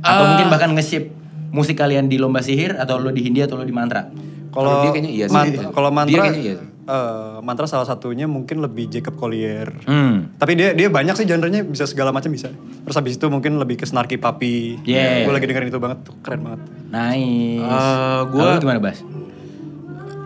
Atau 0.01 0.23
Eh. 0.23 0.29
mungkin 0.29 0.47
bahkan 0.47 0.69
nge-ship 0.71 1.11
musik 1.49 1.75
kalian 1.75 2.05
di 2.05 2.15
lomba 2.15 2.39
sihir 2.39 2.73
atau 2.73 2.95
lo 2.95 3.09
di 3.09 3.19
Hindia 3.19 3.43
atau 3.43 3.55
lo 3.55 3.63
di 3.63 3.73
mantra? 3.73 4.07
Kalau 4.49 4.81
dia 4.81 4.89
kayaknya 4.89 5.11
iya 5.11 5.25
sih. 5.25 5.35
man- 5.35 5.51
Dia 5.51 5.69
kalau 5.69 5.89
mantra, 5.89 6.21
kayaknya 6.23 6.41
iya. 6.41 6.55
Eh, 6.89 7.37
mantra 7.39 7.63
salah 7.63 7.85
satunya 7.85 8.25
mungkin 8.25 8.59
lebih 8.59 8.89
Jacob 8.89 9.13
Collier. 9.15 9.69
Hmm. 9.85 10.33
Tapi 10.35 10.53
dia 10.53 10.73
dia 10.73 10.89
banyak 10.89 11.13
sih 11.13 11.23
genrenya 11.23 11.61
bisa 11.61 11.85
segala 11.85 12.09
macam 12.09 12.27
bisa. 12.27 12.49
Terus 12.49 12.95
habis 12.95 13.13
itu 13.15 13.25
mungkin 13.27 13.55
lebih 13.55 13.77
ke 13.77 13.85
Snarky 13.85 14.17
Puppy. 14.17 14.81
Yeah. 14.83 15.23
Gue 15.23 15.31
lagi 15.31 15.45
dengerin 15.45 15.69
itu 15.69 15.77
banget 15.77 16.01
tuh 16.03 16.17
keren 16.19 16.41
banget. 16.41 16.61
Nice. 16.89 17.61
Eh, 17.61 18.21
gua- 18.27 18.41
Kalau 18.43 18.51
lu 18.51 18.59
gimana 18.59 18.81
Bas? 18.81 18.99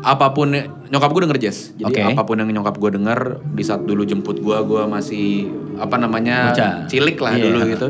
apa 0.04 0.36
pun 0.36 0.52
nyokap 0.86 1.10
gue 1.10 1.22
denger 1.24 1.40
jazz 1.40 1.72
jadi 1.74 1.88
Oke. 1.88 2.12
apa 2.12 2.28
pun 2.28 2.36
yang 2.36 2.52
nyokap 2.52 2.76
gue 2.76 2.92
denger 2.92 3.20
di 3.50 3.64
saat 3.64 3.88
dulu 3.88 4.04
jemput 4.04 4.36
gue 4.36 4.58
gue 4.62 4.84
masih 4.84 5.48
apa 5.80 5.96
namanya 5.96 6.52
Bocah. 6.52 6.74
cilik 6.92 7.16
lah 7.18 7.34
Iya. 7.34 7.44
dulu 7.48 7.60
gitu 7.66 7.88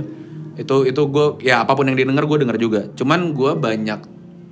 itu 0.54 0.76
itu 0.86 1.02
gue 1.10 1.26
ya 1.42 1.66
apa 1.66 1.74
pun 1.74 1.90
yang 1.90 1.98
didengar 1.98 2.22
gue 2.24 2.38
denger 2.38 2.58
juga 2.62 2.82
cuman 2.94 3.34
gue 3.34 3.52
banyak 3.58 4.00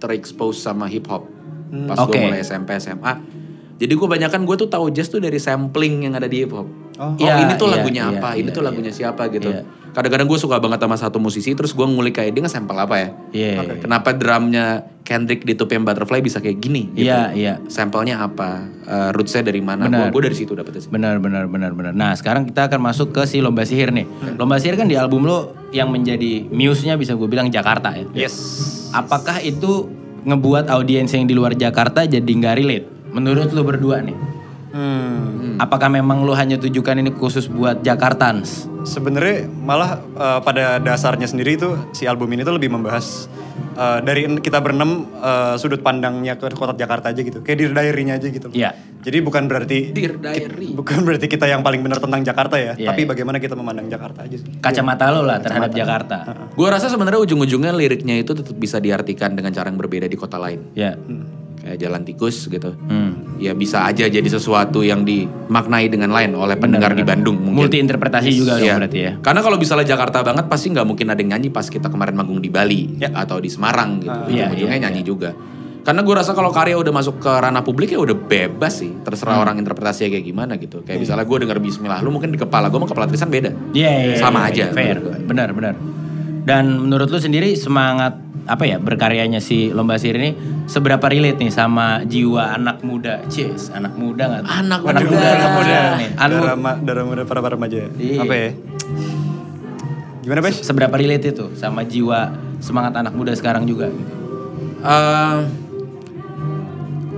terexpose 0.01 0.57
sama 0.57 0.89
hip 0.89 1.05
hop 1.05 1.29
pas 1.85 2.01
Oke. 2.01 2.17
gue 2.17 2.25
mulai 2.25 2.41
SMP 2.41 2.73
SMA 2.75 3.13
jadi 3.81 3.93
gue 3.97 4.07
banyak 4.07 4.29
kan 4.29 4.45
gue 4.45 4.55
tuh 4.55 4.69
tahu 4.69 4.93
jazz 4.93 5.09
tuh 5.09 5.17
dari 5.17 5.41
sampling 5.41 6.05
yang 6.05 6.13
ada 6.13 6.29
di 6.29 6.45
hip 6.45 6.53
hop 6.53 6.69
Oh. 7.01 7.17
oh 7.17 7.17
Iya, 7.17 7.49
ini 7.49 7.57
tuh 7.57 7.65
iya, 7.65 7.73
lagunya 7.81 8.03
iya, 8.05 8.19
apa 8.21 8.29
ini 8.37 8.45
iya, 8.45 8.53
tuh 8.53 8.61
lagunya 8.61 8.91
siapa 8.93 9.25
gitu 9.33 9.49
Iya. 9.49 9.65
kadang-kadang 9.89 10.29
gue 10.29 10.37
suka 10.37 10.61
banget 10.61 10.85
sama 10.85 10.97
satu 11.01 11.17
musisi 11.17 11.57
terus 11.57 11.73
gue 11.73 11.81
ngulik 11.81 12.21
kayak 12.21 12.37
dia 12.37 12.45
nge-sample 12.45 12.77
apa 12.77 12.95
ya 13.01 13.09
Iya. 13.33 13.81
Kenapa 13.81 14.13
drumnya 14.13 14.85
Kendrick 15.01 15.41
di 15.41 15.57
Tupi 15.57 15.81
and 15.81 15.83
Butterfly 15.83 16.21
bisa 16.21 16.37
kayak 16.37 16.61
gini? 16.61 16.93
gitu. 16.93 17.09
Iya, 17.09 17.33
iya. 17.33 17.53
Sampelnya 17.67 18.21
apa? 18.21 18.69
Eh, 18.85 19.09
rootsnya 19.17 19.41
dari 19.41 19.57
mana? 19.59 19.89
Benar. 19.89 20.13
Gue 20.13 20.29
dari 20.29 20.37
situ 20.37 20.53
dapetnya 20.53 20.87
sih. 20.87 20.91
Benar, 20.93 21.17
benar, 21.17 21.49
benar, 21.49 21.73
benar. 21.73 21.91
Nah, 21.91 22.13
sekarang 22.13 22.45
kita 22.45 22.69
akan 22.69 22.79
masuk 22.79 23.09
ke 23.11 23.25
si 23.25 23.41
Lomba 23.41 23.65
Sihir 23.65 23.89
nih. 23.89 24.05
Hmm. 24.05 24.37
Lomba 24.37 24.61
Sihir 24.61 24.77
kan 24.77 24.85
di 24.85 24.93
album 24.93 25.25
lo 25.25 25.57
yang 25.73 25.89
menjadi 25.89 26.45
muse-nya 26.47 27.01
bisa 27.01 27.17
gue 27.17 27.25
bilang 27.25 27.49
Jakarta 27.49 27.97
ya. 27.97 28.05
Yes. 28.13 28.35
Apakah 28.93 29.41
itu 29.41 29.89
ngebuat 30.21 30.69
audiens 30.69 31.09
yang 31.11 31.25
di 31.25 31.33
luar 31.33 31.57
Jakarta 31.57 32.05
jadi 32.05 32.29
nggak 32.29 32.55
relate? 32.61 32.85
Menurut 33.11 33.51
lo 33.51 33.61
berdua 33.63 33.99
nih. 34.01 34.15
Hmm. 34.71 35.59
Apakah 35.59 35.91
memang 35.91 36.23
lo 36.23 36.31
hanya 36.31 36.55
tujukan 36.55 36.95
ini 36.95 37.11
khusus 37.11 37.51
buat 37.51 37.83
Jakartans? 37.83 38.71
Sebenarnya 38.87 39.51
malah 39.51 39.99
eh, 39.99 40.39
pada 40.41 40.79
dasarnya 40.79 41.27
sendiri 41.27 41.59
itu 41.59 41.75
si 41.91 42.07
album 42.07 42.31
ini 42.31 42.47
tuh 42.47 42.55
lebih 42.55 42.71
membahas 42.71 43.27
eh, 43.75 43.99
dari 43.99 44.31
kita 44.39 44.63
berenam 44.63 45.11
eh, 45.19 45.59
sudut 45.59 45.83
pandangnya 45.83 46.39
ke 46.39 46.55
kota 46.55 46.71
Jakarta 46.71 47.11
aja 47.11 47.19
gitu. 47.19 47.43
Kayak 47.43 47.67
Dear 47.67 47.71
Diary-nya 47.75 48.13
aja 48.15 48.27
gitu. 48.31 48.47
Iya. 48.55 48.71
Jadi 49.01 49.17
bukan 49.19 49.43
berarti 49.51 49.91
Dear 49.91 50.15
Diary. 50.15 50.71
bukan 50.71 51.03
berarti 51.03 51.27
kita 51.27 51.51
yang 51.51 51.65
paling 51.67 51.83
benar 51.83 51.99
tentang 51.99 52.21
Jakarta 52.23 52.55
ya, 52.55 52.77
Iya, 52.77 52.93
tapi 52.93 53.01
iya. 53.03 53.09
bagaimana 53.11 53.37
kita 53.43 53.57
memandang 53.59 53.91
Jakarta 53.91 54.23
aja 54.23 54.37
sih. 54.39 54.47
Kacamata 54.61 55.09
lo 55.11 55.25
lah 55.27 55.43
terhadap 55.43 55.73
Jakarta. 55.75 56.17
Gue 56.55 56.67
rasa 56.71 56.87
sebenarnya 56.87 57.19
ujung-ujungnya 57.27 57.75
liriknya 57.75 58.21
itu 58.23 58.31
tetap 58.31 58.55
bisa 58.55 58.79
diartikan 58.79 59.35
dengan 59.35 59.51
cara 59.51 59.67
yang 59.67 59.81
berbeda 59.81 60.07
di 60.07 60.15
kota 60.15 60.39
lain. 60.39 60.63
Ya. 60.79 60.95
Kayak 61.61 61.77
jalan 61.79 62.01
tikus 62.01 62.49
gitu. 62.49 62.73
Hmm. 62.81 63.37
Ya 63.37 63.53
bisa 63.53 63.85
aja 63.85 64.05
jadi 64.05 64.25
sesuatu 64.25 64.81
yang 64.81 65.01
dimaknai 65.01 65.87
dengan 65.87 66.09
lain 66.09 66.33
oleh 66.33 66.57
pendengar 66.57 66.91
di 66.91 67.01
Bandung 67.01 67.37
mungkin. 67.37 67.69
Multi 67.69 67.77
interpretasi 67.77 68.29
juga 68.31 68.57
Iya. 68.57 68.81
berarti 68.81 68.99
ya. 68.99 69.11
Karena 69.17 69.39
kalau 69.39 69.57
misalnya 69.57 69.85
Jakarta 69.87 70.21
banget 70.21 70.45
pasti 70.45 70.69
nggak 70.69 70.83
mungkin 70.83 71.05
ada 71.07 71.17
yang 71.17 71.37
nyanyi 71.37 71.49
pas 71.49 71.63
kita 71.63 71.87
kemarin 71.87 72.13
manggung 72.13 72.37
di 72.37 72.49
Bali 72.49 72.97
atau 73.03 73.37
di 73.37 73.47
Semarang 73.47 74.01
gitu. 74.01 74.09
Iya, 74.27 74.49
Ujung-ujungnya 74.49 74.73
iya, 74.75 74.83
nyanyi 74.89 75.01
juga. 75.01 75.29
Karena 75.81 76.01
gue 76.01 76.13
rasa 76.13 76.33
kalau 76.33 76.49
karya 76.49 76.77
udah 76.77 76.89
masuk 76.91 77.17
ke 77.17 77.29
ranah 77.31 77.61
publik 77.61 77.89
ya 77.89 77.97
udah 77.97 78.13
bebas 78.13 78.81
sih. 78.81 78.93
Terserah 79.01 79.37
Hmm. 79.37 79.43
orang 79.43 79.55
interpretasinya 79.57 80.09
kayak 80.11 80.25
gimana 80.27 80.53
gitu. 80.57 80.81
Kayak 80.81 80.97
misalnya 80.99 81.25
gue 81.25 81.37
denger 81.41 81.57
Bismillah, 81.57 81.99
lu 82.01 82.09
mungkin 82.09 82.29
di 82.29 82.37
kepala 82.37 82.69
gue 82.69 82.77
sama 82.77 82.85
kepala 82.85 83.05
Tristan 83.05 83.29
beda. 83.29 83.49
Iya, 83.73 83.89
iya, 84.07 84.15
Sama 84.15 84.45
iya, 84.45 84.49
aja 84.49 84.63
Fair, 84.71 84.97
menurut 84.97 85.03
gua. 85.03 85.17
benar, 85.25 85.49
benar. 85.51 85.73
Dan 86.41 86.63
menurut 86.79 87.05
lu 87.07 87.17
sendiri 87.17 87.53
semangat 87.53 88.17
apa 88.41 88.63
ya 88.65 88.77
berkaryanya 88.77 89.37
si 89.37 89.69
Lomba 89.69 89.95
Sihir 89.95 90.17
ini 90.17 90.31
seberapa 90.65 91.05
relate 91.05 91.37
nih 91.37 91.53
sama 91.53 92.01
jiwa 92.03 92.57
anak 92.57 92.81
muda? 92.81 93.21
Cis, 93.27 93.69
anak 93.69 93.93
muda 93.93 94.27
nggak? 94.27 94.41
tuh? 94.43 94.51
Anak 94.51 94.79
anak 94.81 95.01
muda. 95.01 95.11
muda, 95.11 95.27
anak 95.29 95.51
muda 95.51 95.61
Muda. 95.61 95.79
nih. 95.97 96.09
Anu, 96.17 96.35
Darah, 96.81 97.03
muda 97.03 97.21
para 97.23 97.39
para 97.39 97.53
remaja. 97.53 97.85
Iya. 97.95 98.19
Apa 98.21 98.33
ya? 98.33 98.49
Gimana, 100.21 100.39
Bes? 100.39 100.61
seberapa 100.61 100.93
relate 100.93 101.33
itu 101.33 101.45
sama 101.55 101.81
jiwa 101.81 102.29
semangat 102.57 102.93
anak 102.93 103.13
muda 103.13 103.33
sekarang 103.33 103.65
juga? 103.65 103.89
gitu? 103.89 104.13
Eh, 104.81 105.37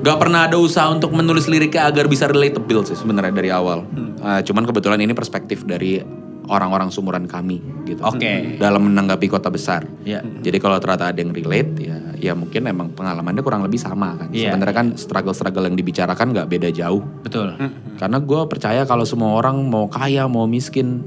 Gak 0.04 0.20
pernah 0.20 0.52
ada 0.52 0.60
usaha 0.60 0.92
untuk 0.92 1.16
menulis 1.16 1.48
liriknya 1.48 1.88
agar 1.88 2.12
bisa 2.12 2.28
relatable 2.28 2.84
sih 2.84 2.92
sebenarnya 2.92 3.32
dari 3.32 3.48
awal. 3.48 3.88
Eh, 4.20 4.42
cuman 4.44 4.68
kebetulan 4.68 5.00
ini 5.00 5.16
perspektif 5.16 5.64
dari 5.64 6.04
orang-orang 6.48 6.92
sumuran 6.92 7.24
kami 7.28 7.60
gitu. 7.88 8.04
Oke. 8.04 8.60
Dalam 8.60 8.92
menanggapi 8.92 9.28
kota 9.32 9.48
besar. 9.48 9.88
Iya. 10.04 10.24
Jadi 10.44 10.58
kalau 10.60 10.80
ternyata 10.80 11.12
ada 11.12 11.20
yang 11.20 11.32
relate 11.32 11.72
ya 11.80 11.98
ya 12.24 12.32
mungkin 12.32 12.64
emang 12.72 12.96
pengalamannya 12.96 13.44
kurang 13.44 13.68
lebih 13.68 13.76
sama 13.76 14.16
kan. 14.16 14.32
Iya, 14.32 14.56
Sebenarnya 14.56 14.76
kan 14.76 14.88
struggle-struggle 14.96 15.68
yang 15.68 15.76
dibicarakan 15.76 16.32
nggak 16.32 16.48
beda 16.48 16.70
jauh. 16.72 17.04
Betul. 17.20 17.60
Karena 18.00 18.18
gue 18.24 18.42
percaya 18.48 18.88
kalau 18.88 19.04
semua 19.04 19.36
orang 19.36 19.60
mau 19.68 19.92
kaya 19.92 20.24
mau 20.32 20.48
miskin 20.48 21.04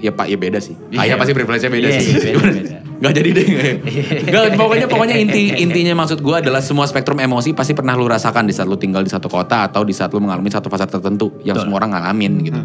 ya 0.00 0.12
pak 0.12 0.32
ya 0.32 0.36
beda 0.40 0.56
sih. 0.60 0.72
Iya. 0.92 0.98
Kaya 1.04 1.12
pasti 1.20 1.32
privilege-nya 1.36 1.70
beda 1.72 1.88
Iya, 1.88 2.00
sih. 2.00 2.12
iya, 2.12 2.36
beda, 2.36 2.52
beda. 2.52 2.78
Nggak 2.96 3.12
jadi 3.12 3.28
deh. 3.36 3.46
Nggak, 4.32 4.42
pokoknya 4.56 4.86
pokoknya 4.88 5.16
inti 5.20 5.42
intinya 5.60 5.92
maksud 6.00 6.24
gue 6.24 6.36
adalah 6.40 6.64
semua 6.64 6.88
spektrum 6.88 7.20
emosi 7.20 7.52
pasti 7.52 7.76
pernah 7.76 7.92
lu 7.92 8.08
rasakan 8.08 8.48
di 8.48 8.56
saat 8.56 8.64
lu 8.64 8.80
tinggal 8.80 9.04
di 9.04 9.12
satu 9.12 9.28
kota 9.28 9.68
atau 9.68 9.84
di 9.84 9.92
saat 9.92 10.08
lu 10.16 10.24
mengalami 10.24 10.48
satu 10.48 10.72
fase 10.72 10.88
tertentu 10.88 11.36
yang 11.44 11.60
Betul. 11.60 11.68
semua 11.68 11.76
orang 11.84 11.92
ngalamin 11.92 12.32
gitu. 12.40 12.60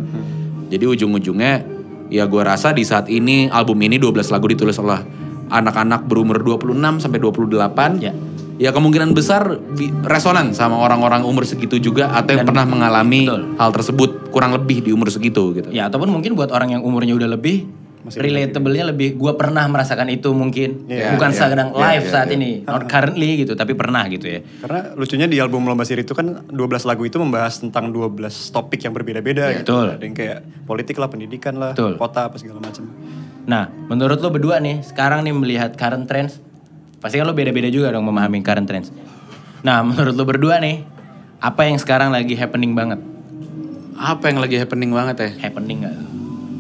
Jadi 0.72 0.86
ujung-ujungnya 0.88 1.81
ya 2.12 2.28
gue 2.28 2.44
rasa 2.44 2.76
di 2.76 2.84
saat 2.84 3.08
ini 3.08 3.48
album 3.48 3.80
ini 3.82 3.96
12 3.96 4.28
lagu 4.28 4.46
ditulis 4.52 4.76
oleh 4.78 5.00
anak-anak 5.48 6.06
berumur 6.06 6.44
26 6.44 7.00
sampai 7.00 7.20
28. 7.24 8.04
Ya. 8.04 8.14
Ya 8.62 8.70
kemungkinan 8.70 9.18
besar 9.18 9.58
resonan 10.06 10.54
sama 10.54 10.78
orang-orang 10.78 11.26
umur 11.26 11.50
segitu 11.50 11.82
juga 11.82 12.14
atau 12.14 12.38
yang 12.38 12.46
Dan- 12.46 12.50
pernah 12.54 12.66
mengalami 12.70 13.26
betul. 13.26 13.58
hal 13.58 13.70
tersebut 13.74 14.10
kurang 14.30 14.54
lebih 14.54 14.86
di 14.86 14.94
umur 14.94 15.10
segitu 15.10 15.58
gitu. 15.58 15.74
Ya 15.74 15.90
ataupun 15.90 16.14
mungkin 16.14 16.38
buat 16.38 16.54
orang 16.54 16.78
yang 16.78 16.86
umurnya 16.86 17.18
udah 17.18 17.26
lebih 17.26 17.66
relatable-nya 18.04 18.90
lebih 18.90 19.14
gua 19.14 19.38
pernah 19.38 19.66
merasakan 19.66 20.10
itu 20.10 20.32
mungkin 20.32 20.90
Iya, 20.90 21.14
bukan 21.14 21.30
iya. 21.30 21.38
sedang 21.38 21.70
Iya, 21.72 21.80
live 21.80 22.06
iya, 22.06 22.12
saat 22.12 22.28
iya. 22.28 22.38
ini 22.38 22.50
not 22.64 22.84
currently 22.86 23.30
gitu 23.40 23.54
tapi 23.54 23.74
pernah 23.74 24.04
gitu 24.08 24.26
ya 24.26 24.40
Karena 24.60 24.94
lucunya 24.94 25.26
di 25.26 25.38
album 25.38 25.66
Lomba 25.66 25.86
Siri 25.86 26.02
itu 26.02 26.12
kan 26.12 26.50
12 26.50 26.58
lagu 26.84 27.04
itu 27.04 27.18
membahas 27.18 27.62
tentang 27.62 27.90
12 27.90 28.18
topik 28.50 28.82
yang 28.82 28.92
berbeda-beda 28.92 29.44
Iya, 29.48 29.62
gitu. 29.62 29.78
betul. 29.78 29.86
Ada 29.94 30.04
yang 30.04 30.16
kayak 30.16 30.40
politik 30.64 30.96
lah, 30.98 31.08
pendidikan 31.08 31.56
lah, 31.56 31.72
Betul. 31.74 31.96
kota 31.96 32.26
apa 32.26 32.36
segala 32.36 32.58
macam. 32.58 32.88
Nah, 33.42 33.68
menurut 33.86 34.18
lo 34.18 34.30
berdua 34.30 34.58
nih, 34.58 34.82
sekarang 34.82 35.22
nih 35.22 35.34
melihat 35.34 35.74
current 35.74 36.06
trends, 36.06 36.38
pasti 36.98 37.18
kan 37.18 37.26
lo 37.26 37.34
beda-beda 37.34 37.68
juga 37.68 37.90
dong 37.90 38.06
memahami 38.06 38.40
current 38.40 38.66
trends. 38.66 38.90
Nah, 39.62 39.82
menurut 39.88 40.14
lo 40.14 40.24
berdua 40.24 40.58
nih, 40.58 40.86
apa 41.38 41.66
yang 41.66 41.78
sekarang 41.78 42.10
lagi 42.10 42.34
happening 42.34 42.74
banget? 42.74 43.02
Apa 43.98 44.30
yang 44.30 44.40
lagi 44.40 44.58
happening 44.58 44.90
banget 44.90 45.16
ya? 45.18 45.30
Happening 45.42 45.78
gak? 45.84 45.96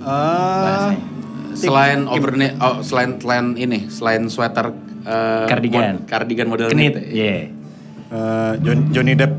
Ah, 0.02 0.62
Bahasanya. 0.90 1.06
Selain 1.54 2.06
overknit, 2.06 2.56
oh, 2.58 2.80
selain 2.80 3.18
selain 3.18 3.56
ini, 3.56 3.88
selain 3.88 4.28
sweater 4.28 4.72
eh, 5.02 5.46
Cardigan. 5.46 5.82
mod- 5.98 6.06
cardigan 6.06 6.48
model 6.48 6.68
Knit, 6.70 6.94
knit 6.94 6.96
ya. 6.96 7.04
iya. 7.10 7.38
eh, 8.10 8.54
John- 8.60 8.88
Johnny 8.90 9.14
Depp. 9.14 9.34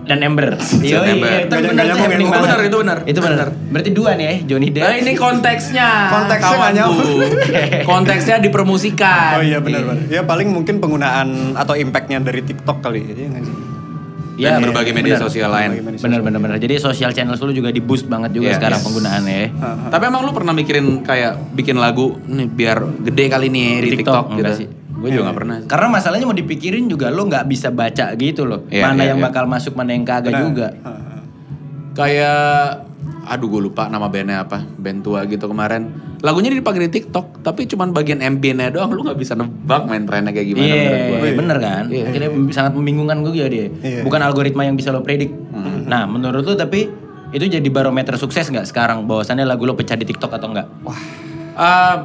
Dan 0.00 0.26
Ember. 0.26 0.58
Iya, 0.82 1.06
iya, 1.06 1.46
itu 1.46 1.54
benar 1.54 1.86
happening 1.86 2.26
ya? 2.26 2.40
Benar, 2.42 2.60
itu 2.60 2.76
benar. 2.76 2.98
Itu 3.06 3.20
benar. 3.20 3.46
Berarti 3.70 3.90
dua 3.92 4.18
nih 4.18 4.24
ya, 4.24 4.34
Johnny 4.48 4.68
Depp. 4.68 4.82
Nah 4.82 4.94
ini 4.96 5.12
konteksnya. 5.14 5.88
Konteksnya 6.10 6.50
nggak 6.50 6.72
kawanku. 6.74 6.78
nyambung. 6.98 7.30
konteksnya 7.94 8.36
dipromosikan. 8.40 9.38
Oh 9.38 9.42
iya 9.44 9.62
benar-benar. 9.62 10.10
Ya 10.10 10.26
paling 10.26 10.50
mungkin 10.50 10.82
penggunaan 10.82 11.54
atau 11.54 11.78
impactnya 11.78 12.18
dari 12.18 12.42
TikTok 12.42 12.82
kali 12.82 13.06
ya, 13.06 13.14
iya 13.14 13.26
nggak 13.30 13.44
Dan 14.40 14.56
Iya, 14.56 14.64
berbagai 14.64 14.92
media 14.96 15.14
benar. 15.14 15.24
sosial 15.28 15.50
lain. 15.52 15.70
Bener 15.94 16.20
bener 16.20 16.40
bener. 16.40 16.56
Jadi 16.56 16.74
social 16.80 17.12
channels 17.12 17.38
lu 17.38 17.52
juga 17.52 17.68
di 17.68 17.78
boost 17.78 18.08
banget 18.08 18.32
juga 18.32 18.50
Iya, 18.50 18.56
sekarang 18.56 18.80
yes. 18.80 18.86
penggunaannya 18.88 19.36
ya. 19.36 19.48
Tapi 19.92 20.04
emang 20.06 20.22
lu 20.24 20.32
pernah 20.32 20.56
mikirin 20.56 20.86
kayak 21.00 21.52
bikin 21.52 21.76
lagu 21.76 22.16
nih 22.24 22.48
biar 22.48 22.78
gede 23.04 23.24
kali 23.28 23.46
nih 23.48 23.68
di, 23.78 23.88
Di 23.92 23.96
TikTok, 24.00 24.24
TikTok, 24.32 24.38
gitu? 24.40 24.52
sih. 24.56 24.68
Gue 25.00 25.08
juga 25.08 25.28
gak 25.28 25.36
pernah. 25.36 25.56
sih. 25.60 25.68
Karena 25.68 25.86
masalahnya 25.88 26.26
mau 26.26 26.36
dipikirin 26.36 26.84
juga 26.84 27.08
lo 27.08 27.24
nggak 27.24 27.44
bisa 27.44 27.68
baca 27.68 28.12
gitu 28.16 28.44
loh. 28.44 28.64
Iya, 28.68 28.84
mana 28.88 29.00
iya, 29.00 29.08
yang 29.12 29.20
iya. 29.20 29.26
bakal 29.28 29.44
masuk, 29.44 29.72
mana 29.72 29.92
yang 29.92 30.04
kagak 30.04 30.32
Benar. 30.32 30.42
juga. 30.44 30.66
Ah, 30.80 30.88
ah. 30.88 31.20
Kayak 31.92 32.89
aduh 33.30 33.46
gue 33.46 33.62
lupa 33.62 33.86
nama 33.86 34.10
bandnya 34.10 34.42
apa 34.42 34.58
band 34.58 35.06
tua 35.06 35.22
gitu 35.22 35.46
kemarin 35.46 35.86
lagunya 36.18 36.50
dipakai 36.50 36.90
di 36.90 36.98
TikTok 36.98 37.40
tapi 37.40 37.64
cuman 37.64 37.94
bagian 37.94 38.18
ambientnya 38.18 38.74
doang 38.74 38.90
lu 38.90 39.06
nggak 39.06 39.14
bisa 39.14 39.38
nebak 39.38 39.86
main 39.86 40.02
trennya 40.02 40.34
kayak 40.34 40.50
gimana 40.50 40.66
Iya, 40.66 40.82
menurut 40.82 41.22
gua. 41.22 41.38
bener 41.38 41.56
kan? 41.56 41.84
Iya. 41.86 42.04
Akhirnya 42.10 42.30
sangat 42.50 42.72
membingungkan 42.74 43.16
gue 43.22 43.32
juga 43.32 43.48
dia. 43.48 43.66
Iya. 43.70 44.02
Bukan 44.02 44.20
algoritma 44.20 44.66
yang 44.66 44.74
bisa 44.74 44.90
lo 44.90 45.00
predik. 45.00 45.30
Nah, 45.86 46.04
menurut 46.04 46.42
lo 46.42 46.52
tapi 46.52 46.90
itu 47.30 47.44
jadi 47.46 47.64
barometer 47.70 48.18
sukses 48.18 48.44
nggak 48.44 48.66
sekarang? 48.66 49.06
Bahwasannya 49.06 49.46
lagu 49.46 49.62
lo 49.62 49.72
pecah 49.72 49.94
di 49.94 50.04
TikTok 50.04 50.34
atau 50.34 50.50
enggak? 50.50 50.66
Ah, 51.54 52.04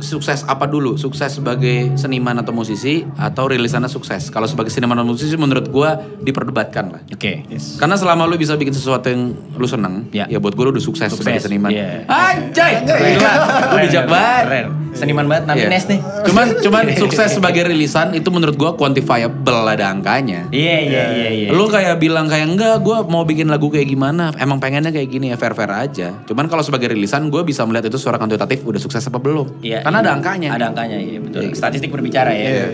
sukses 0.00 0.42
apa 0.42 0.64
dulu? 0.64 0.94
Sukses 0.94 1.30
sebagai 1.30 1.94
seniman 1.94 2.36
atau 2.36 2.50
musisi 2.50 3.02
atau 3.14 3.46
rilisannya 3.46 3.86
sukses? 3.86 4.28
Kalau 4.28 4.44
sebagai 4.44 4.68
seniman 4.68 4.96
atau 4.96 5.08
musisi 5.08 5.34
menurut 5.34 5.68
gua 5.68 5.94
diperdebatkan 6.18 6.84
lah. 6.88 7.00
Oke. 7.08 7.44
Karena 7.76 7.94
selama 7.94 8.24
lu 8.24 8.34
bisa 8.34 8.54
bikin 8.54 8.70
sesuatu 8.70 9.06
yang 9.06 9.30
lu 9.54 9.64
seneng, 9.64 10.06
Ya. 10.10 10.24
ya, 10.26 10.38
buat 10.38 10.52
gue 10.52 10.62
lu 10.62 10.70
udah 10.70 10.80
sukses, 10.80 11.08
sebagai 11.08 11.40
seniman. 11.40 11.68
iya. 11.68 12.02
Anjay, 12.04 12.82
gila, 12.82 13.32
lu 13.68 13.76
bijak 13.80 14.04
banget. 14.06 14.66
Seniman 14.88 15.26
banget, 15.26 15.44
Iya. 15.52 15.68
Nines 15.68 15.86
nih. 15.86 16.00
Cuman, 16.24 16.46
cuman 16.58 16.84
sukses 17.02 17.28
sebagai 17.30 17.62
rilisan 17.64 18.12
itu 18.12 18.28
menurut 18.28 18.56
gua 18.56 18.72
quantifiable 18.74 19.28
ada 19.64 19.88
angkanya. 19.88 20.48
Iya, 20.50 20.76
iya, 20.80 21.02
iya, 21.12 21.28
iya. 21.30 21.48
Lu 21.50 21.66
kayak 21.66 21.96
bilang 21.96 22.26
kayak 22.26 22.48
enggak, 22.48 22.76
gue 22.80 22.96
mau 23.06 23.22
bikin 23.22 23.46
lagu 23.46 23.68
kayak 23.68 23.86
gimana? 23.86 24.32
Emang 24.36 24.58
pengennya 24.58 24.88
kayak 24.88 25.08
gini 25.08 25.30
ya 25.30 25.36
fair 25.36 25.52
fair 25.52 25.68
aja. 25.68 26.12
Cuman 26.24 26.46
kalau 26.46 26.60
sebagai 26.60 26.88
rilisan 26.88 27.28
gue 27.28 27.42
bisa 27.42 27.62
melihat 27.62 27.86
itu 27.86 27.96
secara 27.96 28.16
kuantitatif 28.16 28.64
udah 28.64 28.76
sukses 28.76 29.00
apa 29.02 29.16
belum? 29.16 29.60
Iya, 29.60 29.84
Karena 29.88 30.04
iya. 30.04 30.04
ada 30.04 30.12
angkanya. 30.20 30.48
Ada 30.52 30.64
angkanya, 30.68 30.96
iya 31.00 31.18
betul. 31.24 31.40
Statistik 31.56 31.88
berbicara 31.88 32.28
ya. 32.36 32.44
Iya. 32.44 32.66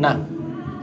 Nah, 0.00 0.14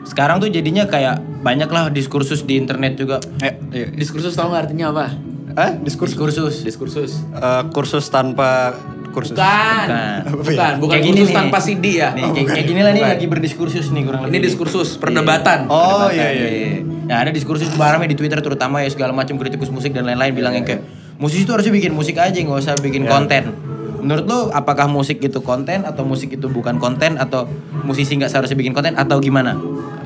sekarang 0.05 0.37
tuh 0.37 0.53
jadinya 0.53 0.85
kayak 0.85 1.17
banyak 1.41 1.65
lah 1.65 1.89
diskursus 1.89 2.45
di 2.45 2.61
internet 2.61 3.01
juga. 3.01 3.17
Eh, 3.41 3.57
iya. 3.73 3.87
Diskursus 3.89 4.37
tahu 4.37 4.53
nggak 4.53 4.69
artinya 4.69 4.93
apa? 4.93 5.05
Eh, 5.51 5.71
diskursus 5.81 6.13
Diskursus. 6.13 6.55
Diskursus. 6.61 7.11
Eh, 7.33 7.63
kursus 7.73 8.05
tanpa 8.13 8.77
kursus. 9.11 9.33
Bukan. 9.33 9.87
Bukan. 9.89 10.19
Bukan, 10.45 10.73
bukan 10.77 10.93
Kayak 10.93 11.05
gini 11.09 11.19
kursus 11.25 11.33
nih. 11.33 11.39
tanpa 11.41 11.57
CD 11.59 11.85
ya. 11.97 12.09
Nih, 12.13 12.23
kayak, 12.31 12.47
kayak 12.53 12.65
gini 12.69 12.81
lah 12.85 12.91
nih 12.93 13.03
Bukan. 13.03 13.13
lagi 13.17 13.25
berdiskursus 13.27 13.85
nih 13.91 14.01
kurang 14.05 14.21
lebih. 14.23 14.31
Ini 14.37 14.45
diskursus, 14.45 14.89
perdebatan. 15.01 15.67
Oh 15.67 16.05
Perdebatan, 16.07 16.15
iya 16.15 16.29
iya. 16.31 16.49
iya. 16.53 16.69
Nah 17.09 17.17
ada 17.27 17.31
diskursus 17.33 17.67
barame 17.75 18.05
di 18.07 18.15
Twitter 18.15 18.39
terutama 18.39 18.85
ya 18.85 18.89
segala 18.93 19.11
macam 19.11 19.35
kritikus 19.35 19.67
musik 19.73 19.91
dan 19.91 20.05
lain-lain 20.05 20.31
bilang 20.37 20.53
yang 20.55 20.63
kayak 20.63 20.85
musisi 21.19 21.43
itu 21.43 21.51
harusnya 21.51 21.73
bikin 21.75 21.91
musik 21.91 22.15
aja 22.15 22.31
nggak 22.31 22.61
usah 22.61 22.77
bikin 22.79 23.03
konten. 23.09 23.70
Menurut 24.01 24.25
lo 24.25 24.39
apakah 24.51 24.89
musik 24.89 25.21
itu 25.21 25.39
konten 25.39 25.85
atau 25.85 26.03
musik 26.03 26.33
itu 26.33 26.49
bukan 26.49 26.81
konten 26.81 27.21
atau 27.21 27.45
musisi 27.85 28.17
nggak 28.17 28.33
seharusnya 28.33 28.57
bikin 28.57 28.73
konten 28.73 28.97
atau 28.97 29.21
gimana? 29.21 29.55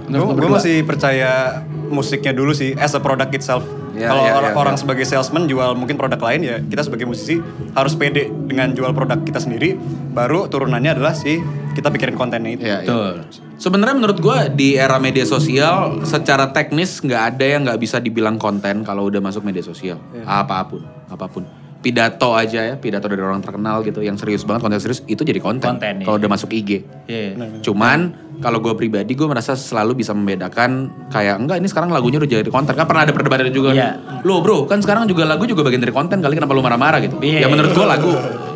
Menurut 0.06 0.38
Gue 0.38 0.52
masih 0.52 0.86
percaya 0.86 1.64
musiknya 1.90 2.34
dulu 2.36 2.54
sih 2.54 2.78
as 2.78 2.94
a 2.94 3.02
product 3.02 3.34
itself. 3.34 3.66
Ya, 3.96 4.12
Kalau 4.12 4.28
ya, 4.28 4.34
orang, 4.36 4.52
ya, 4.52 4.60
orang 4.60 4.76
ya. 4.76 4.80
sebagai 4.84 5.06
salesman 5.08 5.48
jual 5.48 5.72
mungkin 5.80 5.96
produk 5.96 6.20
lain 6.20 6.44
ya 6.44 6.60
kita 6.60 6.84
sebagai 6.84 7.08
musisi 7.08 7.40
harus 7.72 7.96
pede 7.96 8.28
dengan 8.28 8.76
jual 8.76 8.92
produk 8.92 9.24
kita 9.24 9.40
sendiri. 9.40 9.80
Baru 10.12 10.52
turunannya 10.52 11.00
adalah 11.00 11.16
si 11.16 11.40
kita 11.74 11.88
pikirin 11.96 12.20
kontennya 12.20 12.52
itu. 12.60 12.64
Iya, 12.68 12.84
iya. 12.84 12.92
Betul. 12.92 13.14
Sebenarnya 13.56 13.96
menurut 13.96 14.20
gue 14.20 14.38
di 14.52 14.76
era 14.76 15.00
media 15.00 15.24
sosial 15.24 16.04
secara 16.04 16.52
teknis 16.52 17.00
nggak 17.00 17.22
ada 17.36 17.46
yang 17.48 17.62
nggak 17.64 17.80
bisa 17.80 18.04
dibilang 18.04 18.36
konten 18.36 18.84
kalau 18.84 19.08
udah 19.08 19.24
masuk 19.24 19.48
media 19.48 19.64
sosial 19.64 19.96
apa 20.28 20.60
pun 20.68 20.84
apa 21.08 21.26
pun 21.32 21.48
pidato 21.86 22.34
aja 22.34 22.66
ya 22.66 22.76
pidato 22.82 23.06
dari 23.06 23.22
orang 23.22 23.46
terkenal 23.46 23.86
gitu 23.86 24.02
yang 24.02 24.18
serius 24.18 24.42
banget 24.42 24.66
konten 24.66 24.82
serius 24.82 25.06
itu 25.06 25.22
jadi 25.22 25.38
konten, 25.38 25.78
Konten, 25.78 26.02
iya. 26.02 26.06
kalau 26.10 26.18
udah 26.18 26.32
masuk 26.34 26.50
IG 26.50 26.82
Iya. 27.06 27.62
cuman 27.62 28.00
kalau 28.42 28.58
gue 28.58 28.74
pribadi 28.74 29.14
gue 29.14 29.30
merasa 29.30 29.54
selalu 29.54 30.02
bisa 30.02 30.18
membedakan 30.18 30.90
kayak 31.14 31.38
enggak 31.38 31.62
ini 31.62 31.70
sekarang 31.70 31.94
lagunya 31.94 32.18
udah 32.18 32.30
jadi 32.42 32.50
konten 32.50 32.74
kan 32.74 32.90
pernah 32.90 33.06
ada 33.06 33.14
perdebatan 33.14 33.54
juga 33.54 33.70
Iya. 33.78 34.02
lo 34.26 34.42
bro 34.42 34.66
kan 34.66 34.82
sekarang 34.82 35.06
juga 35.06 35.30
lagu 35.30 35.46
juga 35.46 35.62
bagian 35.62 35.86
dari 35.86 35.94
konten 35.94 36.26
kali 36.26 36.34
kenapa 36.34 36.58
lu 36.58 36.66
marah-marah 36.66 36.98
gitu 37.06 37.22
Iya, 37.22 37.46
ya 37.46 37.48
menurut 37.54 37.70
iya. 37.70 37.78
gue 37.78 37.86
lagu 37.86 38.12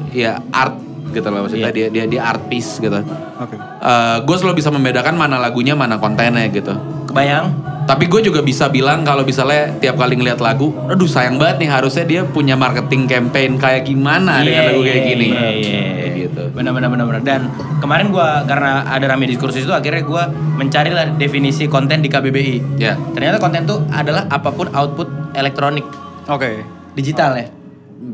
ya 0.09 0.31
art 0.49 0.75
gitu 1.13 1.27
loh 1.29 1.45
maksudnya 1.45 1.69
Iya. 1.69 1.75
dia 1.77 1.87
dia 1.93 2.03
dia 2.09 2.21
art 2.25 2.49
piece 2.49 2.81
gitu 2.81 2.97
Oke. 3.37 3.55
gue 4.25 4.35
selalu 4.41 4.57
bisa 4.57 4.73
membedakan 4.73 5.13
mana 5.13 5.37
lagunya 5.37 5.77
mana 5.77 6.01
kontennya 6.01 6.49
gitu 6.49 6.73
Kebayang? 7.05 7.53
Tapi 7.89 8.05
gue 8.05 8.21
juga 8.21 8.45
bisa 8.45 8.69
bilang 8.69 9.01
kalau 9.01 9.25
misalnya 9.25 9.73
tiap 9.81 9.97
kali 9.97 10.13
ngeliat 10.13 10.37
lagu 10.37 10.77
aduh 10.85 11.09
sayang 11.09 11.41
banget 11.41 11.65
nih 11.65 11.69
harusnya 11.73 12.05
dia 12.05 12.21
punya 12.21 12.53
marketing 12.53 13.09
campaign 13.09 13.57
kayak 13.57 13.89
gimana 13.89 14.45
dengan 14.45 14.69
lagu 14.69 14.85
kayak 14.85 15.03
gini 15.09 15.27
Iya, 15.33 15.49
iya, 15.57 15.81
Kayak 15.97 16.13
gitu 16.13 16.43
Benar 16.53 16.71
benar 16.71 16.89
benar 16.93 17.05
benar. 17.09 17.21
Dan 17.25 17.41
kemarin 17.79 18.13
gua 18.13 18.45
karena 18.45 18.85
ada 18.85 19.05
rame 19.09 19.25
diskursus 19.25 19.65
itu 19.65 19.73
akhirnya 19.73 20.05
gua 20.05 20.29
mencari 20.29 20.93
lah 20.93 21.09
definisi 21.11 21.65
konten 21.65 22.05
di 22.05 22.13
KBBI. 22.13 22.77
ya 22.77 22.93
Ternyata 23.09 23.41
konten 23.41 23.65
itu 23.65 23.81
adalah 23.89 24.29
apa 24.29 24.53
pun 24.53 24.69
output 24.69 25.09
elektronik 25.33 25.85
Oke. 26.29 26.61
digital 26.93 27.41
ya. 27.41 27.49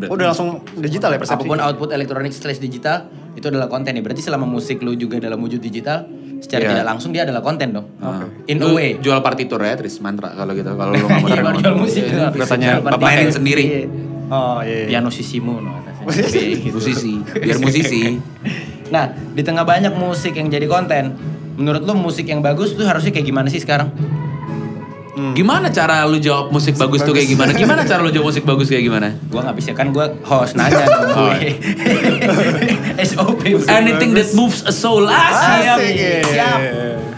Oh, 0.07 0.15
Udah 0.15 0.31
langsung 0.31 0.63
digital 0.75 1.11
ya 1.11 1.19
persepsi. 1.19 1.35
Apa 1.35 1.51
pun 1.51 1.59
output 1.59 1.89
elektronik 1.91 2.31
slash 2.31 2.63
digital 2.63 3.11
itu 3.35 3.45
adalah 3.45 3.67
konten 3.67 3.91
ya. 3.91 4.01
Berarti 4.01 4.19
selama 4.19 4.43
musik 4.43 4.79
lu 4.79 4.93
juga 4.93 5.19
dalam 5.19 5.37
wujud 5.37 5.59
digital, 5.59 6.07
secara 6.37 6.61
Iya. 6.61 6.69
tidak 6.73 6.85
langsung 6.87 7.11
dia 7.11 7.23
adalah 7.23 7.39
konten 7.39 7.71
dong. 7.71 7.87
Ah. 7.99 8.23
In 8.45 8.57
a 8.57 8.63
Lu 8.63 8.73
way. 8.73 8.95
jual 8.97 9.19
partitur 9.19 9.59
ya 9.59 9.75
Tris 9.75 9.99
mantra 9.99 10.31
kalau 10.31 10.51
gitu 10.51 10.67
kalau 10.69 10.91
lu 10.91 11.05
nggak 11.05 11.21
mau 11.21 11.51
Iya, 11.51 11.61
jual 11.61 11.75
musik 11.75 12.01
Iya, 12.01 12.11
juga. 12.11 12.25
katanya 12.37 12.67
Jual 12.69 12.81
bapak 12.81 12.91
partitur. 12.93 13.07
mainin 13.11 13.31
sendiri 13.31 13.63
Iya. 13.63 13.81
Oh 14.25 14.59
iya. 14.59 14.75
iya. 14.75 14.85
Pianosissimo 14.89 15.53
no, 15.59 15.71
katanya. 15.77 16.03
Gitu. 16.57 16.71
musisi 16.71 17.11
biar 17.35 17.57
musisi 17.65 18.01
Nah, 18.85 19.05
di 19.09 19.41
tengah 19.41 19.65
banyak 19.65 19.93
musik 19.93 20.33
yang 20.33 20.45
jadi 20.45 20.65
konten, 20.65 21.17
menurut 21.55 21.81
lu 21.81 21.93
musik 21.95 22.23
yang 22.23 22.39
bagus 22.39 22.71
tuh 22.71 22.85
harusnya 22.85 23.09
kayak 23.09 23.25
gimana 23.25 23.49
sih 23.49 23.57
sekarang? 23.57 23.89
Gimana 25.31 25.67
cara 25.67 26.03
lu 26.03 26.17
jawab 26.17 26.49
musik 26.49 26.75
bagus 26.75 26.99
tuh 26.99 27.11
kayak 27.11 27.29
gimana 27.29 27.51
gimana 27.51 27.81
cara 27.81 27.99
lu 27.99 28.09
jawab 28.09 28.29
musik 28.29 28.43
bagus 28.43 28.67
kayak 28.67 28.83
gimana 28.83 29.15
Gua 29.27 29.41
nggak 29.41 29.55
bisa 29.55 29.71
kan 29.71 29.89
gua 29.89 30.11
host 30.21 30.53
nanya 30.53 30.83
dong 30.83 31.07
Oh, 31.07 31.31
gue. 31.31 31.55
SOP. 33.07 33.41
anything 33.67 34.11
that 34.11 34.29
moves 34.33 34.61
a 34.61 34.71
soul 34.71 35.05
ah 35.05 35.31
siap 35.31 35.77
Asik, 35.77 35.93
iya. 35.93 36.19
Siap. 36.21 36.59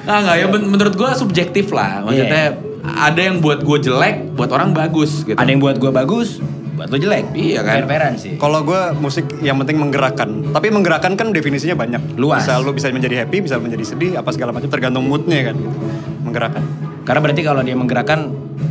Ah 0.06 0.18
nggak 0.22 0.36
ya 0.36 0.46
men- 0.48 0.70
menurut 0.70 0.94
gua 0.94 1.12
subjektif 1.14 1.70
lah. 1.70 2.02
Maksudnya 2.02 2.56
ada 2.88 3.20
yang 3.20 3.38
buat 3.38 3.60
gue 3.60 3.78
jelek, 3.82 4.32
buat 4.34 4.48
orang 4.48 4.72
bagus 4.72 5.22
gitu. 5.22 5.36
Ada 5.36 5.50
yang 5.50 5.60
buat 5.60 5.76
gua 5.76 5.92
bagus, 5.92 6.40
buat 6.74 6.88
lo 6.88 6.96
jelek. 6.96 7.34
Iya 7.34 7.60
kan? 7.60 7.84
Fair-fairan 7.84 8.14
sih. 8.16 8.38
Kalau 8.38 8.64
gue 8.64 8.82
musik 8.96 9.28
yang 9.42 9.58
penting 9.58 9.76
menggerakkan. 9.76 10.48
Tapi 10.48 10.70
menggerakkan 10.70 11.14
kan 11.14 11.30
definisinya 11.30 11.76
banyak. 11.76 12.16
Luas. 12.16 12.46
Bisa 12.46 12.56
lu 12.58 12.72
bisa 12.72 12.88
menjadi 12.90 13.22
happy, 13.22 13.44
bisa 13.44 13.58
menjadi 13.58 13.84
sedih, 13.84 14.12
apa 14.16 14.32
segala 14.32 14.54
macam 14.54 14.70
tergantung 14.70 15.04
moodnya 15.04 15.52
kan. 15.52 15.56
Gitu. 15.58 15.78
Menggerakkan. 16.24 16.64
Karena 17.08 17.24
berarti 17.24 17.40
kalau 17.40 17.64
dia 17.64 17.72
menggerakkan 17.72 18.20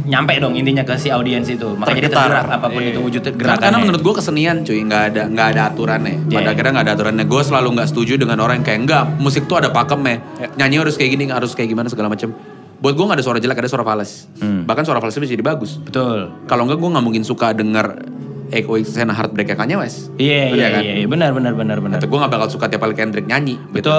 nyampe 0.05 0.37
dong 0.37 0.53
intinya 0.53 0.85
ke 0.85 1.01
si 1.01 1.09
audiens 1.09 1.49
itu. 1.49 1.73
Makanya 1.73 2.01
dia 2.05 2.13
tergerak 2.13 2.47
apa 2.53 2.67
pun 2.69 2.79
Iya. 2.79 2.93
itu 2.93 3.01
wujud 3.01 3.23
Karena, 3.25 3.39
gerakannya. 3.41 3.65
karena 3.65 3.79
menurut 3.81 4.01
gue 4.05 4.15
kesenian 4.15 4.57
cuy 4.61 4.79
nggak 4.85 5.03
ada 5.09 5.23
nggak 5.27 5.47
ada 5.51 5.61
aturannya. 5.67 6.15
Iya. 6.29 6.37
Pada 6.37 6.49
akhirnya 6.53 6.73
nggak 6.77 6.85
ada 6.85 6.95
aturannya. 6.95 7.25
Gue 7.25 7.43
selalu 7.43 7.69
nggak 7.75 7.89
setuju 7.89 8.13
dengan 8.15 8.37
orang 8.39 8.61
yang 8.61 8.67
kayak 8.69 8.81
enggak 8.85 9.03
musik 9.17 9.49
tuh 9.49 9.57
ada 9.57 9.73
pakemnya. 9.73 10.21
Iya. 10.37 10.49
Nyanyi 10.55 10.77
harus 10.79 10.95
kayak 10.95 11.11
gini 11.11 11.25
harus 11.27 11.57
kayak 11.57 11.69
gimana 11.73 11.89
segala 11.89 12.07
macam. 12.07 12.29
Buat 12.77 12.93
gue 12.93 13.05
nggak 13.09 13.17
ada 13.17 13.25
suara 13.25 13.39
jelek 13.41 13.57
ada 13.57 13.71
suara 13.73 13.83
fals. 13.83 14.29
Hmm. 14.37 14.69
Bahkan 14.69 14.85
suara 14.85 15.01
falsnya 15.01 15.25
bisa 15.25 15.33
jadi 15.33 15.41
bagus. 15.43 15.81
Betul. 15.81 16.29
Kalau 16.45 16.69
enggak 16.69 16.77
gue 16.77 16.91
nggak 16.93 17.05
mungkin 17.05 17.23
suka 17.25 17.57
denger 17.57 18.05
Echo 18.47 18.79
Sana 18.85 19.11
Heartbreak 19.11 19.49
kayak 19.49 19.59
Kanye 19.59 19.75
West. 19.75 20.13
Iya, 20.17 20.43
Bener 20.47 20.55
iya, 20.55 20.67
kan? 20.71 20.83
iya, 20.85 20.93
iya, 21.03 21.07
benar, 21.09 21.31
benar, 21.33 21.53
benar, 21.57 21.79
benar. 21.83 21.99
Atau 21.99 22.07
gue 22.07 22.15
gak 22.15 22.31
bakal 22.31 22.47
suka 22.47 22.71
tiap 22.71 22.79
kali 22.79 22.95
Kendrick 22.95 23.27
nyanyi. 23.27 23.59
gitu. 23.75 23.91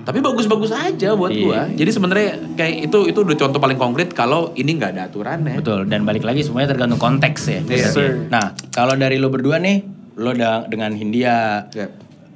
Tapi 0.00 0.18
bagus-bagus 0.18 0.72
aja 0.72 1.12
buat 1.12 1.30
Iya. 1.30 1.44
gua. 1.44 1.60
Jadi 1.70 1.90
sebenarnya 1.90 2.28
kayak 2.56 2.74
itu 2.88 2.98
itu 3.06 3.18
udah 3.20 3.36
contoh 3.36 3.60
paling 3.60 3.78
konkret 3.78 4.10
kalau 4.10 4.50
ini 4.54 4.74
nggak 4.74 4.96
ada 4.96 5.02
aturannya. 5.06 5.60
Betul. 5.60 5.86
Dan 5.86 6.02
balik 6.02 6.24
lagi 6.24 6.40
semuanya 6.40 6.72
tergantung 6.72 6.98
konteks 6.98 7.40
ya. 7.46 7.60
Iya. 7.62 7.88
Sir. 7.90 8.10
Nah, 8.28 8.56
kalau 8.70 8.96
dari 8.96 9.20
lo 9.20 9.28
berdua 9.28 9.60
nih, 9.60 9.84
lo 10.16 10.32
dengan 10.66 10.92
Hindia, 10.92 11.68
Ya. 11.70 11.88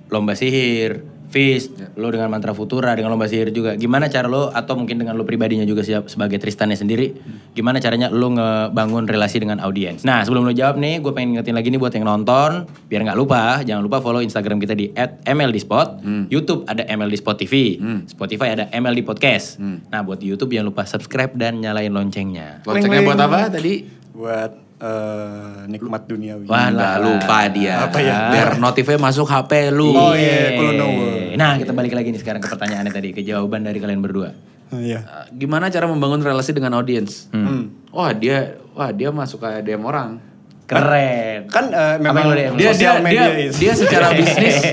lomba 0.09 0.37
sihir, 0.37 1.02
Fist, 1.35 1.75
Ya. 1.75 1.91
lo 1.99 2.14
dengan 2.14 2.31
mantra 2.31 2.55
futura, 2.55 2.95
dengan 2.95 3.11
lomba 3.11 3.26
sihir 3.26 3.50
juga. 3.50 3.75
Gimana 3.75 4.07
cara 4.07 4.31
lo 4.31 4.55
atau 4.55 4.79
mungkin 4.79 5.03
dengan 5.03 5.19
lo 5.19 5.26
pribadinya 5.26 5.67
juga 5.67 5.83
siap 5.83 6.07
sebagai 6.07 6.38
Tristannya 6.38 6.79
sendiri, 6.79 7.11
gimana 7.59 7.83
caranya 7.83 8.07
lo 8.07 8.31
ngebangun 8.31 9.11
relasi 9.11 9.43
dengan 9.43 9.59
audiens? 9.59 10.07
Nah, 10.07 10.23
sebelum 10.23 10.47
lo 10.47 10.55
jawab 10.55 10.79
nih, 10.79 11.03
gue 11.03 11.11
pengen 11.11 11.35
ngingetin 11.35 11.59
lagi 11.59 11.75
nih 11.75 11.81
buat 11.83 11.91
yang 11.91 12.07
nonton, 12.07 12.71
biar 12.87 13.03
nggak 13.03 13.19
lupa, 13.19 13.67
jangan 13.67 13.83
lupa 13.83 13.99
follow 13.99 14.23
Instagram 14.23 14.62
kita 14.62 14.79
di 14.79 14.95
@mldspot, 15.26 16.07
YouTube 16.31 16.71
ada 16.71 16.87
MLD 16.87 17.19
Spot 17.19 17.35
TV, 17.35 17.83
Spotify 18.07 18.55
ada 18.55 18.71
MLD 18.71 19.03
Podcast. 19.03 19.59
Nah, 19.91 20.07
buat 20.07 20.23
di 20.23 20.31
YouTube 20.31 20.55
jangan 20.55 20.71
lupa 20.71 20.87
subscribe 20.87 21.35
dan 21.35 21.59
nyalain 21.59 21.91
loncengnya. 21.91 22.62
Loncengnya 22.62 23.03
buat 23.03 23.19
apa 23.19 23.50
tadi? 23.50 24.03
Buat 24.14 24.52
eh, 24.78 25.61
nikmat 25.66 26.06
duniawi. 26.06 26.47
Wah, 26.47 26.71
Nggak 26.71 26.97
lupa 27.00 27.38
dia. 27.50 27.75
Apa 27.85 27.99
ya? 27.99 28.16
Biar 28.30 28.49
notifnya 28.56 28.97
masuk 28.97 29.26
HP 29.26 29.68
lu. 29.71 29.90
Oh, 29.90 30.14
iya, 30.14 30.54
kalau 30.54 30.73
no 30.73 30.87
Nah, 31.35 31.59
kita 31.59 31.75
balik 31.75 31.92
lagi 31.92 32.14
nih 32.14 32.21
sekarang 32.21 32.38
ke 32.38 32.47
pertanyaannya 32.47 32.92
tadi, 32.94 33.11
ke 33.11 33.21
jawaban 33.21 33.66
dari 33.66 33.83
kalian 33.83 33.99
berdua. 33.99 34.30
Oh, 34.71 34.78
Iya. 34.78 35.02
Uh, 35.02 35.26
Gimana 35.30 35.66
cara 35.66 35.85
membangun 35.85 36.23
relasi 36.23 36.50
dengan 36.50 36.75
audiens? 36.75 37.26
Hmm. 37.30 37.75
Wah 37.90 38.11
dia, 38.11 38.54
wah 38.73 38.90
dia 38.90 39.11
masuk 39.11 39.42
ke 39.42 39.62
DM 39.62 39.83
orang. 39.83 40.18
Keren. 40.64 41.44
Kan 41.52 41.68
eh, 41.68 42.00
Apa 42.00 42.25
memang? 42.25 42.56
Dia 42.56 42.73
dia 42.73 42.97
dia, 42.97 43.25
is- 43.37 43.61
dia 43.61 43.76
secara 43.76 44.09
bisnis 44.18 44.64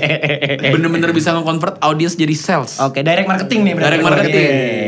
bener-bener 0.64 1.12
bisa 1.12 1.36
nge-convert 1.36 1.76
audiens 1.78 2.16
jadi 2.16 2.32
sales. 2.32 2.80
Oke, 2.80 3.04
direct 3.04 3.28
marketing 3.28 3.60
nih 3.60 3.72
berarti. 3.76 3.88
Direct 3.90 4.02
marketing. 4.02 4.48
Oke. 4.48 4.81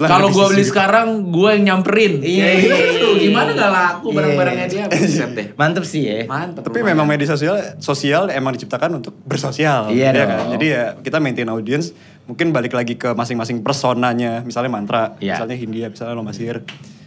Kebetulan 0.00 0.16
Kalau 0.16 0.28
gue 0.32 0.46
beli 0.48 0.64
juga. 0.64 0.70
sekarang, 0.72 1.08
gue 1.28 1.48
yang 1.52 1.64
nyamperin. 1.66 2.12
Iya, 2.18 2.40
Ya, 2.40 2.48
iya, 2.48 2.56
gitu. 2.56 3.08
iya. 3.12 3.20
Gimana 3.20 3.50
gak 3.52 3.68
laku 3.70 4.06
Iya. 4.06 4.16
barang-barangnya 4.16 4.66
dia? 4.66 4.84
Buset 4.88 5.30
deh. 5.36 5.46
Mantep 5.52 5.84
sih 5.84 6.02
ya. 6.02 6.24
Mantap. 6.24 6.62
Tapi 6.64 6.78
memang 6.80 7.04
media 7.04 7.28
sosial 7.28 7.54
sosial 7.76 8.32
emang 8.32 8.56
diciptakan 8.56 8.96
untuk 8.96 9.12
bersosial. 9.20 9.92
Iya 9.92 10.08
ya 10.08 10.16
dong. 10.16 10.28
kan? 10.30 10.46
Jadi 10.56 10.66
ya 10.66 10.82
kita 10.96 11.20
maintain 11.20 11.44
audience 11.46 11.92
mungkin 12.24 12.48
balik 12.48 12.72
lagi 12.72 12.96
ke 12.96 13.12
masing-masing 13.12 13.60
personanya. 13.60 14.40
Misalnya 14.40 14.72
mantra, 14.72 15.20
Iya. 15.20 15.36
misalnya 15.36 15.56
Hindia, 15.58 15.86
misalnya 15.86 16.16
Lomba 16.16 16.32
Sihir. 16.32 16.64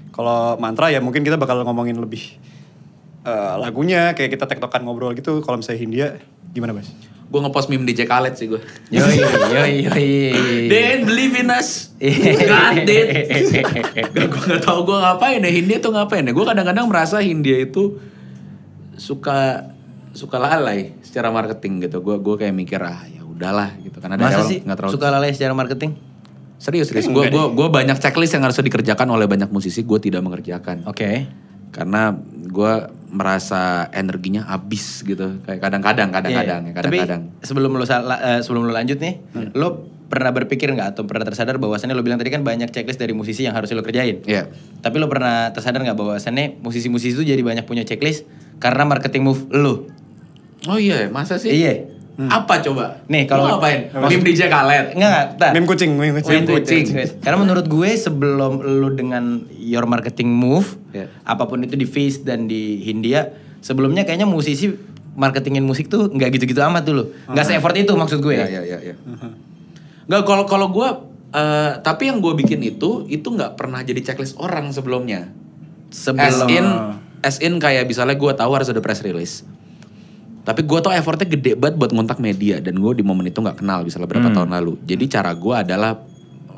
Kalau 0.09 0.55
mantra 0.55 0.87
ya 0.87 1.01
mungkin 1.01 1.25
kita 1.25 1.35
bakal 1.35 1.57
ngomongin 1.61 1.97
lebih 1.97 2.37
eh, 3.23 3.55
lagunya 3.57 4.13
kayak 4.13 4.29
kita 4.31 4.45
tektokan 4.45 4.83
ngobrol 4.83 5.11
gitu. 5.11 5.41
Kalau 5.41 5.57
misalnya 5.57 5.79
Hindia 5.79 6.07
gimana, 6.51 6.77
Bas? 6.77 6.93
Gue 7.29 7.39
ngepost 7.41 7.67
meme 7.71 7.85
DJ 7.87 8.05
Khaled 8.05 8.37
sih 8.37 8.45
gue. 8.45 8.61
Yoi, 8.93 9.15
yoi, 9.51 9.73
yoi. 9.89 10.07
They 10.69 10.81
ain't 10.93 11.05
believe 11.09 11.33
in 11.33 11.49
us. 11.49 11.89
God 11.97 12.85
did. 12.85 13.07
Gak, 14.13 14.27
gue 14.29 14.41
gak 14.53 14.61
tau 14.61 14.85
gue 14.85 14.97
ngapain 14.97 15.41
ya. 15.41 15.49
Hindia 15.49 15.77
tuh 15.81 15.91
ngapain 15.95 16.21
ya. 16.21 16.31
Gue 16.31 16.45
kadang-kadang 16.45 16.85
merasa 16.85 17.17
Hindia 17.23 17.57
itu 17.63 17.97
suka 18.99 19.71
suka 20.13 20.37
lalai 20.37 20.93
secara 21.01 21.33
marketing 21.33 21.89
gitu. 21.89 22.05
Gue 22.05 22.21
gue 22.21 22.35
kayak 22.37 22.53
mikir 22.53 22.79
ah 22.79 23.01
ya 23.09 23.25
udahlah 23.25 23.73
gitu. 23.81 23.97
Karena 23.97 24.15
Masa 24.21 24.45
sih 24.45 24.61
nggak 24.61 24.77
terlalu 24.77 24.93
suka 24.93 25.07
lalai 25.09 25.31
secara 25.33 25.53
marketing? 25.57 26.13
serius 26.63 26.87
serius. 26.87 27.11
Gue 27.11 27.27
gue 27.27 27.45
gue 27.51 27.67
banyak 27.67 27.99
checklist 27.99 28.31
yang 28.39 28.47
harus 28.47 28.55
dikerjakan 28.55 29.09
oleh 29.11 29.27
banyak 29.27 29.51
musisi. 29.51 29.83
Gue 29.83 29.99
tidak 29.99 30.23
mengerjakan. 30.23 30.87
Oke. 30.87 31.27
Karena 31.73 32.13
gue 32.47 32.73
merasa 33.13 33.89
energinya 33.93 34.45
habis 34.45 35.01
gitu. 35.01 35.37
Kayak 35.45 35.59
kadang-kadang 35.61 36.09
kadang-kadang 36.09 36.63
Iya. 36.65 36.69
ya 36.69 36.73
kadang-kadang. 36.73 37.21
Tapi 37.29 37.45
sebelum 37.45 37.71
lo 37.77 37.85
sal- 37.85 38.09
eh, 38.09 38.41
sebelum 38.41 38.65
lo 38.65 38.73
lanjut 38.73 38.97
nih, 38.97 39.21
lo 39.53 39.85
pernah 40.09 40.29
berpikir 40.29 40.69
nggak 40.69 40.93
atau 40.93 41.05
pernah 41.05 41.25
tersadar 41.25 41.57
bahwasannya 41.57 41.93
lo 41.93 42.05
bilang 42.05 42.21
tadi 42.21 42.29
kan 42.29 42.45
banyak 42.45 42.69
checklist 42.69 43.01
dari 43.01 43.13
musisi 43.13 43.45
yang 43.45 43.53
harus 43.53 43.69
lo 43.69 43.81
kerjain. 43.81 44.21
Iya. 44.25 44.49
Tapi 44.81 44.97
lo 44.97 45.09
pernah 45.09 45.49
tersadar 45.49 45.81
nggak 45.81 45.97
bahwasannya 45.97 46.61
musisi-musisi 46.61 47.13
itu 47.13 47.25
jadi 47.25 47.41
banyak 47.41 47.65
punya 47.65 47.81
checklist 47.81 48.25
karena 48.57 48.85
marketing 48.85 49.25
move 49.25 49.45
lo? 49.49 49.89
Oh 50.65 50.77
iya, 50.77 51.09
masa 51.09 51.37
sih? 51.37 51.53
Iya. 51.53 51.92
Apa 52.13 52.61
coba? 52.61 53.01
Nih, 53.09 53.25
kalau- 53.25 53.57
ngapain? 53.57 53.89
Meme 53.89 54.21
DJ 54.21 54.45
Khaled. 54.45 54.93
Enggak, 54.93 55.33
enggak. 55.33 55.51
Meme 55.57 55.65
kucing, 55.65 55.91
meme 55.97 56.21
kucing. 56.21 56.45
Meme 56.45 56.53
wait, 56.53 56.61
kucing. 56.61 56.85
Karena 57.19 57.37
menurut 57.41 57.65
gue 57.65 57.89
sebelum 57.91 58.61
lu 58.61 58.93
dengan 58.93 59.41
your 59.51 59.89
marketing 59.89 60.29
move, 60.29 60.77
Ya. 60.93 61.09
apa 61.25 61.49
pun 61.49 61.57
itu 61.59 61.73
di 61.73 61.89
Face 61.89 62.21
dan 62.21 62.45
di 62.45 62.77
Hindia, 62.79 63.33
sebelumnya 63.59 64.05
kayaknya 64.05 64.29
musisi 64.29 64.69
marketingin 65.13 65.61
musik 65.61 65.89
tuh 65.89 66.05
nggak 66.07 66.29
gitu-gitu 66.31 66.61
amat 66.63 66.85
dulu. 66.85 67.09
Nggak 67.27 67.45
se-effort 67.47 67.73
itu 67.75 67.93
maksud 67.93 68.21
gue. 68.21 68.33
Iya, 68.33 68.45
iya, 68.47 68.61
iya, 68.63 68.77
iya. 68.83 68.95
Nggak, 70.05 70.21
kalau 70.21 70.43
kalau 70.45 70.67
gue, 70.69 70.89
eh, 71.31 71.71
tapi 71.79 72.09
yang 72.09 72.21
gue 72.21 72.33
bikin 72.35 72.61
itu, 72.61 73.05
itu 73.07 73.25
nggak 73.25 73.57
pernah 73.57 73.81
jadi 73.81 74.01
checklist 74.03 74.37
orang 74.37 74.69
sebelumnya. 74.69 75.33
As 75.89 75.97
Sebelum 76.03 76.47
in, 76.47 76.65
as 77.21 77.37
in 77.39 77.57
kayak 77.57 77.85
misalnya 77.85 78.13
gue 78.13 78.31
tahu 78.33 78.51
harus 78.51 78.69
ada 78.69 78.81
press 78.81 79.01
release. 79.01 79.45
Tapi 80.43 80.61
gue 80.61 80.79
tau 80.79 80.91
effortnya 80.91 81.25
gede 81.25 81.55
banget 81.55 81.75
buat 81.75 81.89
ngontak 81.89 82.19
media 82.19 82.59
dan 82.59 82.75
gue 82.75 82.91
di 82.93 83.01
momen 83.01 83.23
itu 83.25 83.37
nggak 83.37 83.59
kenal 83.59 83.81
misalnya 83.81 84.05
berapa 84.05 84.27
Hmm. 84.27 84.37
tahun 84.37 84.49
lalu. 84.53 84.73
Jadi 84.83 85.03
cara 85.07 85.31
gue 85.31 85.55
adalah 85.57 85.95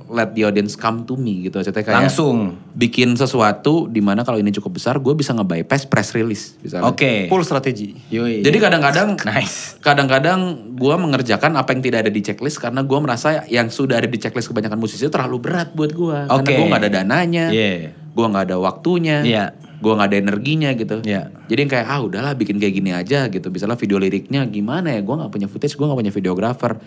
let 0.06 0.34
the 0.34 0.42
audience 0.44 0.74
come 0.74 1.02
to 1.02 1.14
me 1.14 1.42
gitu. 1.44 1.58
Maksudnya 1.60 1.82
kayak 1.82 1.98
Langsung. 2.00 2.62
bikin 2.72 3.14
sesuatu 3.14 3.86
di 3.86 4.00
mana 4.00 4.22
kalau 4.22 4.38
ini 4.38 4.50
cukup 4.52 4.76
besar 4.76 4.98
gue 4.98 5.10
bisa 5.12 5.34
nge-bypass 5.34 5.86
press 5.86 6.14
release 6.14 6.58
misalnya. 6.60 6.86
Oke. 6.88 7.26
Full 7.26 7.42
strategi. 7.42 7.94
Yoi. 8.10 8.42
Jadi 8.42 8.58
kadang-kadang 8.60 9.18
nice. 9.28 9.78
kadang-kadang 9.80 10.40
gue 10.74 10.96
mengerjakan 10.96 11.54
apa 11.54 11.70
yang 11.72 11.82
tidak 11.82 12.00
ada 12.00 12.12
di 12.12 12.22
checklist 12.22 12.58
karena 12.58 12.82
gue 12.82 12.98
merasa 12.98 13.46
yang 13.48 13.68
sudah 13.68 13.98
ada 13.98 14.06
di 14.06 14.18
checklist 14.18 14.46
kebanyakan 14.48 14.78
musisi 14.78 15.00
itu 15.00 15.10
terlalu 15.10 15.42
berat 15.42 15.74
buat 15.74 15.90
gue. 15.90 16.18
Karena 16.24 16.38
Oke. 16.38 16.54
gue 16.54 16.66
nggak 16.66 16.82
ada 16.82 16.92
dananya, 16.96 17.46
Iya. 17.50 17.90
gue 17.92 18.26
nggak 18.28 18.46
ada 18.46 18.58
waktunya, 18.58 19.18
Iya. 19.22 19.46
Gue 19.86 19.94
nggak 19.94 20.10
ada 20.10 20.18
energinya 20.18 20.70
gitu. 20.74 21.06
Iya. 21.06 21.30
Jadi 21.46 21.60
yang 21.62 21.72
kayak 21.78 21.86
ah 21.86 22.02
udahlah 22.02 22.34
bikin 22.34 22.58
kayak 22.58 22.74
gini 22.74 22.90
aja 22.90 23.30
gitu. 23.30 23.54
Misalnya 23.54 23.78
video 23.78 24.02
liriknya 24.02 24.42
gimana 24.50 24.90
ya? 24.90 25.06
Gue 25.06 25.14
nggak 25.22 25.30
punya 25.30 25.46
footage, 25.46 25.78
gue 25.78 25.86
nggak 25.86 26.00
punya 26.02 26.14
videographer. 26.14 26.82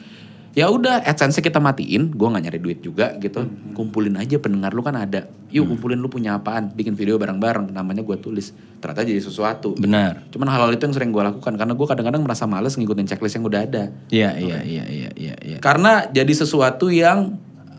Ya 0.57 0.67
udah, 0.67 1.07
adsense 1.07 1.39
kita 1.39 1.63
matiin. 1.63 2.11
Gue 2.11 2.27
nggak 2.27 2.51
nyari 2.51 2.59
duit 2.59 2.83
juga 2.83 3.15
gitu. 3.23 3.47
Kumpulin 3.79 4.19
aja 4.19 4.43
pendengar 4.43 4.75
lu 4.75 4.83
kan 4.83 4.99
ada. 4.99 5.31
Yuk 5.55 5.71
kumpulin 5.71 6.03
lu 6.03 6.11
punya 6.11 6.35
apaan? 6.35 6.75
Bikin 6.75 6.99
video 6.99 7.15
bareng-bareng. 7.15 7.71
Namanya 7.71 8.03
gue 8.03 8.17
tulis. 8.19 8.51
Ternyata 8.83 9.07
jadi 9.07 9.23
sesuatu. 9.23 9.79
Benar. 9.79 10.27
Cuman 10.35 10.51
hal-hal 10.51 10.75
itu 10.75 10.83
yang 10.83 10.95
sering 10.99 11.15
gue 11.15 11.23
lakukan 11.23 11.55
karena 11.55 11.79
gue 11.79 11.87
kadang-kadang 11.87 12.27
merasa 12.27 12.51
males 12.51 12.75
ngikutin 12.75 13.07
checklist 13.07 13.39
yang 13.39 13.47
udah 13.47 13.61
ada. 13.63 13.85
Iya, 14.11 14.35
iya, 14.35 14.59
iya, 14.67 14.85
iya, 14.91 15.11
iya, 15.15 15.35
iya. 15.39 15.59
Karena 15.63 16.11
jadi 16.11 16.33
sesuatu 16.35 16.91
yang 16.91 17.39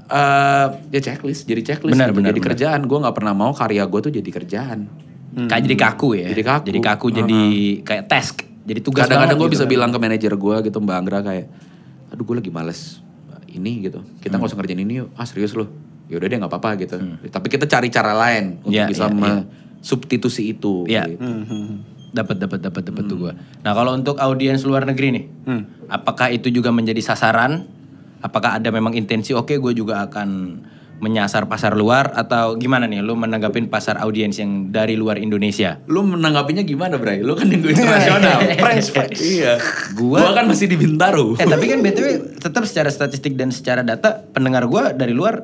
eh 0.09 0.67
ya 0.89 0.99
checklist, 1.03 1.45
jadi 1.45 1.61
checklist, 1.61 1.93
Benar, 1.93 2.09
gitu. 2.09 2.17
benar, 2.17 2.29
jadi 2.31 2.39
benar. 2.41 2.49
kerjaan. 2.55 2.81
Gue 2.87 2.97
nggak 3.03 3.15
pernah 3.17 3.33
mau 3.35 3.51
karya 3.51 3.83
gue 3.83 3.99
tuh 4.07 4.13
jadi 4.13 4.29
kerjaan. 4.29 5.08
Kayak 5.47 5.63
jadi 5.69 5.75
kaku 5.77 6.09
ya. 6.17 6.27
Jadi 6.33 6.43
kaku. 6.43 6.65
Jadi 6.67 6.79
kaku, 6.81 7.07
jadi 7.13 7.39
kayak 7.85 8.03
task. 8.09 8.35
Jadi 8.65 8.79
tugas 8.83 9.07
Kadang-kadang 9.07 9.37
banget 9.37 9.39
gue 9.39 9.47
gitu 9.47 9.55
bisa 9.55 9.65
kan. 9.65 9.71
bilang 9.71 9.89
ke 9.93 9.99
manajer 10.01 10.33
gue 10.35 10.55
gitu 10.67 10.77
Mbak 10.83 10.95
Anggra 10.99 11.19
kayak, 11.23 11.45
aduh 12.11 12.23
gue 12.27 12.35
lagi 12.43 12.51
males 12.51 12.99
ini 13.49 13.87
gitu. 13.87 14.03
Kita 14.19 14.37
nggak 14.37 14.49
usah 14.51 14.57
ngerjain 14.59 14.81
ini 14.83 14.93
yuk. 15.01 15.09
Ah 15.15 15.25
serius 15.25 15.55
loh. 15.57 15.69
Ya 16.09 16.17
udah 16.17 16.27
deh 16.29 16.37
nggak 16.37 16.51
apa-apa 16.51 16.69
gitu. 16.81 16.97
Tapi 17.29 17.47
kita 17.49 17.65
cari 17.65 17.87
cara 17.89 18.13
lain 18.13 18.61
untuk 18.65 18.77
Iya, 18.77 18.89
bisa 18.89 19.09
iya, 19.09 19.17
iya. 19.17 19.41
substitusi 19.81 20.53
itu. 20.53 20.85
Iya. 20.85 21.05
gitu. 21.09 21.25
Dapat 22.09 22.41
dapat 22.41 22.59
dapat 22.65 22.81
dapat 22.89 23.03
tuh 23.05 23.17
gua. 23.21 23.33
Nah, 23.61 23.77
kalau 23.77 23.93
untuk 23.93 24.17
audiens 24.17 24.65
luar 24.65 24.81
negeri 24.89 25.13
nih, 25.13 25.25
apakah 25.85 26.33
itu 26.33 26.49
juga 26.49 26.73
menjadi 26.73 27.01
sasaran? 27.01 27.69
Apakah 28.19 28.57
ada 28.59 28.67
memang 28.73 28.97
intensi 28.97 29.31
oke 29.31 29.55
gue 29.55 29.73
juga 29.77 30.03
akan 30.03 30.59
menyasar 30.99 31.47
pasar 31.47 31.73
luar 31.73 32.11
atau 32.11 32.55
gimana 32.55 32.83
nih 32.83 32.99
lu 32.99 33.15
menanggapin 33.15 33.65
pasar 33.65 33.95
audiens 33.97 34.35
yang 34.35 34.67
dari 34.67 34.93
luar 34.93 35.15
Indonesia? 35.15 35.79
Lu 35.85 36.03
menanggapinya 36.03 36.59
gimana 36.61 36.95
Bray? 36.95 37.19
Lu 37.19 37.33
kan 37.33 37.47
yang 37.47 37.63
internasional. 37.63 38.43
French, 38.63 38.87
French. 38.89 39.19
iya. 39.19 39.55
Gua- 39.93 40.19
Gua 40.21 40.31
kan 40.33 40.45
masih 40.45 40.67
di 40.67 40.75
Bintaro. 40.75 41.35
Eh 41.35 41.45
tapi 41.45 41.65
kan 41.65 41.79
BTW 41.79 42.07
tetap 42.37 42.63
secara 42.63 42.87
statistik 42.87 43.33
dan 43.33 43.49
secara 43.49 43.79
data 43.79 44.27
pendengar 44.29 44.63
gua 44.65 44.91
dari 44.91 45.11
luar 45.11 45.39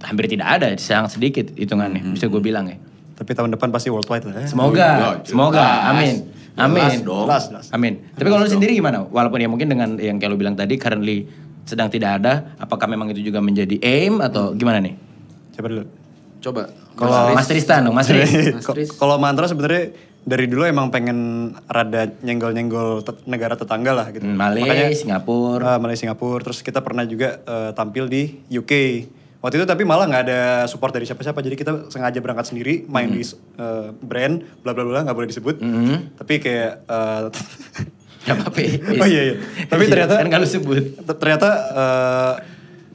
hampir 0.00 0.26
tidak 0.26 0.48
ada, 0.50 0.68
sangat 0.74 1.14
sedikit 1.14 1.52
hitungannya 1.52 2.00
bisa 2.10 2.24
gue 2.24 2.40
bilang 2.40 2.66
ya. 2.66 2.80
Tapi 3.14 3.30
tahun 3.30 3.52
depan 3.52 3.68
pasti 3.68 3.92
worldwide 3.92 4.24
lah. 4.24 4.34
ya. 4.34 4.48
Semoga, 4.48 4.88
jelas. 4.88 5.28
semoga, 5.28 5.66
amin, 5.86 6.24
Jelas 6.50 6.64
amin, 6.66 6.98
dong. 7.04 7.28
Jelas, 7.28 7.44
jelas. 7.46 7.66
amin. 7.68 8.00
Tapi 8.10 8.24
kalau 8.26 8.40
lu 8.40 8.48
sendiri 8.48 8.72
gimana? 8.72 9.04
Walaupun 9.04 9.36
ya 9.36 9.46
mungkin 9.46 9.68
dengan 9.68 10.00
yang 10.00 10.16
kayak 10.16 10.32
lu 10.32 10.40
bilang 10.40 10.56
tadi, 10.56 10.74
currently 10.74 11.28
sedang 11.62 11.86
tidak 11.86 12.18
ada, 12.18 12.54
apakah 12.56 12.86
memang 12.86 13.08
itu 13.08 13.22
juga 13.22 13.38
menjadi 13.38 13.76
aim 13.78 14.18
atau 14.18 14.52
gimana 14.52 14.78
nih? 14.78 14.94
Coba 15.52 15.66
dulu. 15.68 15.84
Coba. 16.40 16.62
Kalau 16.92 17.32
Mas 17.32 17.46
Tristan 17.46 17.80
dong, 17.82 17.94
Mas 17.94 18.06
Tris. 18.06 18.60
Ko- 18.60 18.74
Kalau 18.74 19.16
mantra 19.16 19.44
sebenarnya 19.44 19.92
dari 20.20 20.44
dulu 20.44 20.64
emang 20.64 20.88
pengen 20.88 21.18
rada 21.64 22.12
nyenggol-nyenggol 22.20 23.00
negara 23.24 23.56
tetangga 23.56 23.92
lah 23.94 24.06
gitu. 24.10 24.20
Hmm, 24.22 24.36
Malay, 24.36 24.92
Singapura. 24.92 25.64
uh, 25.66 25.78
Malaysia 25.78 26.04
Singapura. 26.04 26.40
Terus 26.42 26.60
kita 26.60 26.80
pernah 26.80 27.04
juga 27.04 27.40
uh, 27.42 27.70
tampil 27.72 28.04
di 28.04 28.22
UK. 28.46 28.72
Waktu 29.40 29.56
itu 29.56 29.64
tapi 29.64 29.88
malah 29.88 30.04
nggak 30.04 30.22
ada 30.22 30.40
support 30.66 30.92
dari 30.92 31.08
siapa-siapa. 31.08 31.40
Jadi 31.40 31.56
kita 31.56 31.88
sengaja 31.88 32.20
berangkat 32.20 32.52
sendiri, 32.52 32.84
main 32.84 33.08
di 33.08 33.24
uh, 33.56 33.96
brand, 33.96 34.44
bla 34.60 34.70
bla 34.70 34.84
bla, 34.84 35.00
nggak 35.00 35.16
boleh 35.16 35.24
disebut. 35.26 35.56
Tapi 36.14 36.34
kayak 36.36 36.84
uh, 36.84 37.32
Gak 38.20 38.36
apa-apa. 38.36 38.60
Oh 39.00 39.08
iya 39.08 39.22
iya. 39.32 39.34
Tapi 39.64 39.88
ternyata 39.88 40.20
kan 40.20 40.28
kalau 40.28 40.46
sebut. 40.46 41.00
Ternyata 41.04 41.48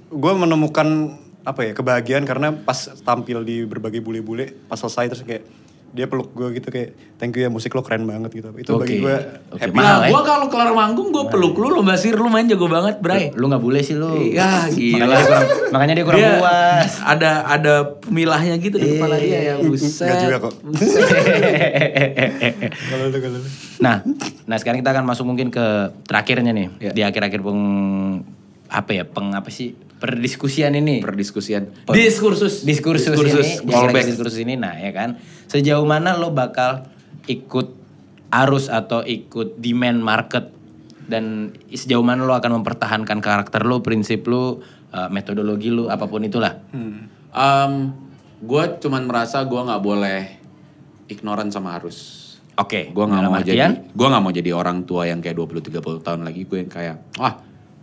gue 0.10 0.34
menemukan 0.38 1.18
apa 1.46 1.62
ya 1.62 1.72
kebahagiaan 1.78 2.26
karena 2.26 2.50
pas 2.54 2.90
tampil 3.06 3.46
di 3.46 3.70
berbagai 3.70 4.02
bule-bule 4.02 4.58
pas 4.66 4.82
selesai 4.82 5.14
terus 5.14 5.22
kayak 5.22 5.46
dia 5.96 6.06
peluk 6.06 6.30
gue 6.30 6.52
gitu 6.54 6.68
kayak 6.68 6.92
thank 7.16 7.32
you 7.32 7.40
ya 7.40 7.50
musik 7.50 7.72
lo 7.72 7.80
keren 7.80 8.04
banget 8.04 8.28
gitu 8.34 8.52
itu 8.54 8.68
bagi 8.70 9.00
Oke. 9.00 9.02
gue 9.02 9.16
Oke, 9.50 9.62
happy 9.64 9.76
Nah, 9.76 10.04
eh. 10.04 10.12
gue 10.12 10.22
kalau 10.22 10.48
kelar 10.48 10.70
manggung 10.70 11.10
gue 11.10 11.24
peluk 11.26 11.56
lu, 11.56 11.72
lu 11.72 11.82
Basir, 11.82 12.12
lu 12.14 12.28
main 12.28 12.44
jago 12.44 12.68
banget, 12.68 13.00
Bray. 13.00 13.32
Lu 13.32 13.48
gak 13.48 13.58
boleh 13.58 13.80
sih 13.80 13.96
lu. 13.96 14.12
Iya, 14.12 14.68
gila. 14.68 15.08
Makanya 15.08 15.16
dia 15.16 15.24
kurang, 15.24 15.72
makanya 15.72 15.94
dia 15.94 16.04
kurang 16.04 16.20
Dia 16.20 16.32
puas. 16.38 16.92
Ada 17.02 17.32
ada 17.48 17.74
pemilahnya 17.98 18.56
gitu 18.58 18.76
di 18.76 18.88
kepala 18.94 19.16
dia 19.16 19.40
ya, 19.42 19.54
buset. 19.58 20.04
Enggak 20.04 20.20
juga 20.22 20.38
kok. 20.42 20.54
nah, 23.78 23.96
nah 24.46 24.58
sekarang 24.58 24.80
kita 24.82 24.92
akan 24.92 25.06
masuk 25.06 25.26
mungkin 25.26 25.48
ke 25.50 25.66
terakhirnya 26.04 26.52
nih. 26.52 26.68
Ya. 26.82 26.92
Di 26.92 27.02
akhir-akhir 27.04 27.40
peng 27.40 27.62
apa 28.66 28.92
ya 28.92 29.04
peng 29.06 29.32
apa 29.32 29.48
sih 29.48 29.72
perdiskusian 29.96 30.74
ini 30.74 31.00
Perdiskusian. 31.00 31.72
Per- 31.86 31.96
Diskursus. 31.96 32.62
diskursus, 32.62 33.14
Diskursus. 33.14 33.48
ini 33.62 33.72
Callback. 33.72 34.04
diskursus 34.06 34.40
ini 34.40 34.54
nah 34.54 34.76
ya 34.76 34.92
kan 34.92 35.16
sejauh 35.56 35.88
mana 35.88 36.20
lo 36.20 36.36
bakal 36.36 36.84
ikut 37.32 37.72
arus 38.30 38.68
atau 38.68 39.02
ikut 39.02 39.56
demand 39.58 40.04
market 40.04 40.52
dan 41.08 41.56
sejauh 41.72 42.04
mana 42.04 42.28
lo 42.28 42.36
akan 42.36 42.60
mempertahankan 42.62 43.24
karakter 43.24 43.64
lo 43.64 43.80
prinsip 43.80 44.28
lo 44.28 44.60
eh, 44.92 45.10
metodologi 45.10 45.72
lo 45.72 45.88
apa 45.88 46.06
pun 46.06 46.28
itulah 46.28 46.60
Um, 47.36 47.92
gue 48.40 48.64
cuman 48.80 49.04
merasa 49.04 49.44
gue 49.44 49.60
nggak 49.60 49.84
boleh 49.84 50.20
ignoran 51.12 51.52
sama 51.52 51.76
arus. 51.76 52.24
oke 52.56 52.96
Gue 52.96 53.04
nggak 53.04 53.22
mau 53.28 53.36
artian, 53.36 53.76
jadi, 53.76 53.92
gue 53.92 54.08
nggak 54.08 54.24
mau 54.24 54.32
jadi 54.32 54.52
orang 54.56 54.88
tua 54.88 55.04
yang 55.12 55.20
kayak 55.20 55.36
20-30 55.36 56.00
tahun 56.00 56.22
lagi. 56.24 56.48
Gue 56.48 56.64
yang 56.64 56.72
kayak, 56.72 56.96
wah 57.20 57.36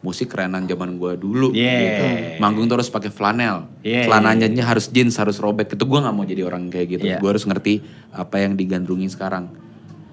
musik 0.02 0.34
kerenan 0.34 0.66
zaman 0.66 0.98
gue 0.98 1.14
dulu. 1.16 1.54
Yeah. 1.54 1.78
Gitu. 1.78 2.06
Manggung 2.42 2.66
terus 2.66 2.90
pakai 2.90 3.08
flanel. 3.08 3.70
Yeah, 3.86 4.10
Celananya 4.10 4.50
harus 4.66 4.90
jeans, 4.90 5.14
harus 5.16 5.38
robek. 5.38 5.70
Itu 5.72 5.86
gue 5.86 5.98
nggak 6.02 6.14
mau 6.14 6.26
jadi 6.26 6.42
orang 6.42 6.68
kayak 6.68 6.98
gitu. 6.98 7.06
Yeah. 7.06 7.22
Gue 7.22 7.30
harus 7.32 7.46
ngerti 7.46 7.80
apa 8.10 8.42
yang 8.42 8.58
digandrungi 8.58 9.08
sekarang. 9.08 9.71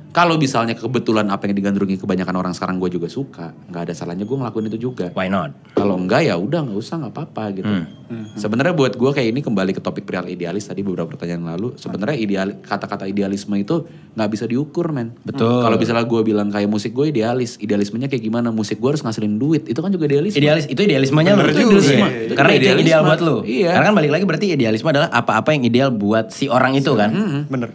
Kalau 0.09 0.35
misalnya 0.35 0.73
kebetulan 0.73 1.29
apa 1.29 1.45
yang 1.45 1.53
digandrungi 1.53 1.95
kebanyakan 1.95 2.35
orang 2.35 2.51
sekarang 2.51 2.77
gue 2.77 2.89
juga 2.89 3.05
suka, 3.05 3.53
nggak 3.67 3.81
ada 3.83 3.93
salahnya 3.93 4.23
gue 4.23 4.33
ngelakuin 4.33 4.65
itu 4.67 4.79
juga. 4.83 5.13
why 5.13 5.27
not 5.27 5.53
Kalau 5.71 5.95
enggak 5.95 6.23
ya 6.23 6.33
udah 6.33 6.65
nggak 6.65 6.75
usah 6.75 6.97
nggak 6.97 7.13
apa-apa 7.13 7.43
gitu. 7.53 7.69
Hmm. 7.69 8.25
Sebenarnya 8.33 8.73
buat 8.73 8.93
gue 8.93 9.05
kayak 9.07 9.29
ini 9.29 9.39
kembali 9.39 9.69
ke 9.69 9.79
topik 9.79 10.01
perihal 10.01 10.25
idealis 10.25 10.65
tadi 10.65 10.81
beberapa 10.81 11.05
pertanyaan 11.07 11.45
lalu. 11.47 11.77
Sebenarnya 11.77 12.17
ideal 12.17 12.57
kata-kata 12.57 13.05
idealisme 13.05 13.53
itu 13.53 13.85
nggak 14.11 14.29
bisa 14.29 14.45
diukur 14.45 14.89
men. 14.89 15.13
Betul. 15.21 15.61
Kalau 15.61 15.77
misalnya 15.77 16.03
gue 16.03 16.21
bilang 16.23 16.49
kayak 16.49 16.65
musik 16.65 16.89
gue 16.91 17.05
idealis, 17.07 17.55
idealismenya 17.57 18.07
kayak 18.07 18.23
gimana? 18.23 18.49
Musik 18.49 18.77
gue 18.77 18.89
harus 18.89 18.99
ngasilin 18.99 19.37
duit, 19.37 19.63
itu 19.63 19.77
kan 19.77 19.87
juga 19.87 20.05
idealisme. 20.05 20.41
idealis 20.41 20.65
itu 20.65 20.81
idealismenya 20.81 21.31
lo 21.31 21.39
Bener 21.39 21.53
tuh 21.53 21.61
juga. 21.61 21.69
idealisme. 21.77 21.93
Iya, 21.93 22.09
iya. 22.09 22.33
karena 22.33 22.49
Itu 22.49 22.57
itu 22.57 22.65
yang 22.65 22.73
ideal 22.75 22.81
idealisme. 22.97 23.05
buat 23.05 23.21
lo 23.21 23.35
Iya. 23.45 23.69
karena 23.69 23.85
kan 23.85 23.95
balik 23.95 24.11
lagi 24.11 24.23
berarti 24.25 24.45
idealisme 24.49 24.89
adalah 24.89 25.09
apa-apa 25.11 25.49
yang 25.51 25.63
ideal 25.63 25.89
buat 25.91 26.25
si 26.29 26.45
orang 26.47 26.73
itu 26.73 26.89
kan 26.91 27.13
bener 27.45 27.69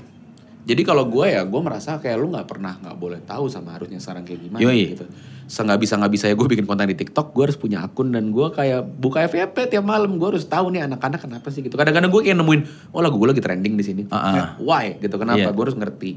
Jadi 0.64 0.80
kalau 0.80 1.04
gue 1.12 1.26
ya 1.28 1.44
gue 1.44 1.60
merasa 1.60 2.00
kayak 2.00 2.16
lu 2.16 2.32
nggak 2.32 2.48
pernah 2.48 2.80
nggak 2.80 2.96
boleh 2.96 3.20
tahu 3.20 3.52
sama 3.52 3.76
harusnya 3.76 4.00
sekarang 4.00 4.24
kayak 4.24 4.40
gimana 4.48 4.60
Yoi. 4.64 4.96
gitu. 4.96 5.04
Senggak 5.44 5.76
bisa 5.76 6.00
nggak 6.00 6.12
bisa 6.16 6.24
ya 6.32 6.34
gue 6.40 6.48
bikin 6.48 6.64
konten 6.64 6.88
di 6.88 6.96
TikTok, 6.96 7.36
gue 7.36 7.44
harus 7.44 7.60
punya 7.60 7.84
akun 7.84 8.16
dan 8.16 8.32
gue 8.32 8.48
kayak 8.48 8.80
buka 8.96 9.28
FYP 9.28 9.68
tiap 9.68 9.84
malam 9.84 10.16
gue 10.16 10.24
harus 10.24 10.48
tahu 10.48 10.72
nih 10.72 10.88
anak-anak 10.88 11.20
kenapa 11.20 11.52
sih 11.52 11.60
gitu. 11.60 11.76
Kadang-kadang 11.76 12.08
gue 12.08 12.22
kayak 12.24 12.40
nemuin, 12.40 12.60
oh 12.96 13.00
lagu 13.04 13.20
gue 13.20 13.28
lagi 13.28 13.44
trending 13.44 13.76
di 13.76 13.84
sini. 13.84 14.02
Ah, 14.08 14.16
ah. 14.16 14.46
Why 14.56 14.96
gitu 15.04 15.20
kenapa? 15.20 15.44
Iya. 15.44 15.52
Gue 15.52 15.64
harus 15.68 15.76
ngerti. 15.76 16.12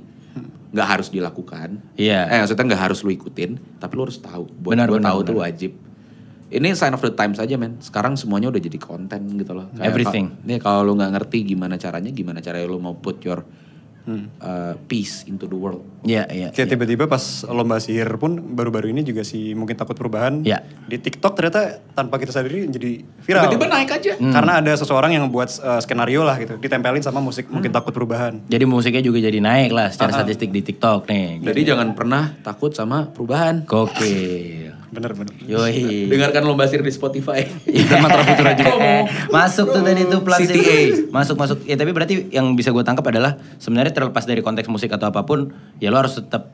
Nggak 0.72 0.88
harus 0.88 1.08
dilakukan. 1.12 1.70
Iya. 2.00 2.32
Eh 2.32 2.38
maksudnya 2.40 2.64
nggak 2.72 2.82
harus 2.88 3.00
lu 3.04 3.12
ikutin, 3.12 3.60
tapi 3.84 3.94
lu 4.00 4.08
harus 4.08 4.20
tahu. 4.24 4.48
Buat 4.64 4.80
Benar, 4.80 4.88
gue 4.88 5.00
benar, 5.04 5.10
tahu 5.12 5.20
benar. 5.20 5.28
tuh 5.28 5.38
wajib. 5.44 5.72
Ini 6.48 6.68
sign 6.80 6.96
of 6.96 7.04
the 7.04 7.12
times 7.12 7.44
aja 7.44 7.60
men. 7.60 7.76
Sekarang 7.84 8.16
semuanya 8.16 8.48
udah 8.48 8.64
jadi 8.64 8.80
konten 8.80 9.28
gitu 9.36 9.52
loh. 9.52 9.68
Kayak 9.76 9.92
Everything. 9.92 10.26
Nih 10.48 10.64
kalau 10.64 10.88
lu 10.88 10.96
nggak 10.96 11.12
ngerti 11.20 11.44
gimana 11.44 11.76
caranya, 11.76 12.08
gimana 12.16 12.40
caranya 12.40 12.72
lu 12.72 12.80
mau 12.80 12.96
put 12.96 13.20
your 13.28 13.44
uh, 14.40 14.74
peace 14.88 15.28
into 15.28 15.46
the 15.46 15.54
world. 15.54 15.84
Iya, 16.02 16.24
iya. 16.32 16.48
kayak 16.56 16.72
tiba-tiba 16.72 17.06
pas 17.06 17.20
lomba 17.46 17.78
sihir 17.78 18.08
pun 18.16 18.56
baru-baru 18.56 18.96
ini 18.96 19.04
juga 19.04 19.28
si 19.28 19.52
mungkin 19.52 19.76
takut 19.76 19.94
perubahan 19.94 20.40
Iya. 20.42 20.64
di 20.88 20.96
TikTok 20.96 21.36
ternyata 21.36 21.84
tanpa 21.92 22.16
kita 22.16 22.32
sadari 22.32 22.64
jadi 22.72 23.04
viral 23.04 23.44
Tiba-tiba 23.52 23.68
naik 23.68 23.90
aja. 23.92 24.14
karena 24.16 24.64
ada 24.64 24.72
seseorang 24.72 25.12
yang 25.12 25.28
buat 25.28 25.52
uh, 25.60 25.84
skenario 25.84 26.24
lah 26.24 26.40
gitu 26.40 26.56
ditempelin 26.56 27.04
sama 27.04 27.20
musik 27.20 27.52
mungkin 27.52 27.76
takut 27.76 27.92
perubahan 27.92 28.40
Jadi 28.48 28.64
musiknya 28.64 29.04
juga 29.04 29.20
jadi 29.20 29.44
naik 29.44 29.76
lah 29.76 29.92
secara 29.92 30.24
statistik 30.24 30.56
di 30.56 30.64
TikTok 30.64 31.12
nih. 31.12 31.44
Jadi 31.44 31.62
jangan 31.68 31.92
pernah 31.92 32.32
takut 32.40 32.72
sama 32.72 33.12
perubahan. 33.12 33.68
Gokil. 34.88 34.96
bener-bener 34.96 35.36
Yoi. 35.44 36.08
Dengarkan 36.08 36.48
lomba 36.48 36.64
sir 36.68 36.80
di 36.80 36.92
Spotify. 36.92 37.44
Dan 37.68 38.00
mantra 38.00 38.24
futura 38.24 38.52
juga. 38.56 38.72
masuk 39.36 39.76
tuh 39.76 39.82
tadi 39.84 40.08
tuh 40.08 40.22
plan 40.24 40.40
CTA. 40.40 41.12
Masuk 41.12 41.36
masuk. 41.36 41.58
Ya 41.68 41.76
tapi 41.76 41.92
berarti 41.92 42.32
yang 42.32 42.56
bisa 42.56 42.72
gue 42.72 42.84
tangkap 42.84 43.04
adalah 43.08 43.36
sebenarnya 43.60 43.92
terlepas 43.92 44.24
dari 44.24 44.40
konteks 44.40 44.72
musik 44.72 44.92
atau 44.92 45.12
apa 45.12 45.28
pun, 45.28 45.52
ya 45.84 45.92
lo 45.92 46.00
harus 46.00 46.16
tetap 46.16 46.52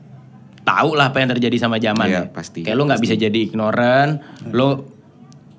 tahu 0.64 0.96
lah 0.96 1.12
apa 1.12 1.22
yang 1.22 1.30
terjadi 1.36 1.56
sama 1.60 1.78
zaman. 1.78 2.06
Iya, 2.10 2.22
ya. 2.26 2.32
pasti. 2.32 2.66
Kayak 2.66 2.76
lo 2.78 2.82
nggak 2.90 3.02
bisa 3.02 3.14
jadi 3.14 3.38
ignoran. 3.38 4.24
Lo 4.50 4.90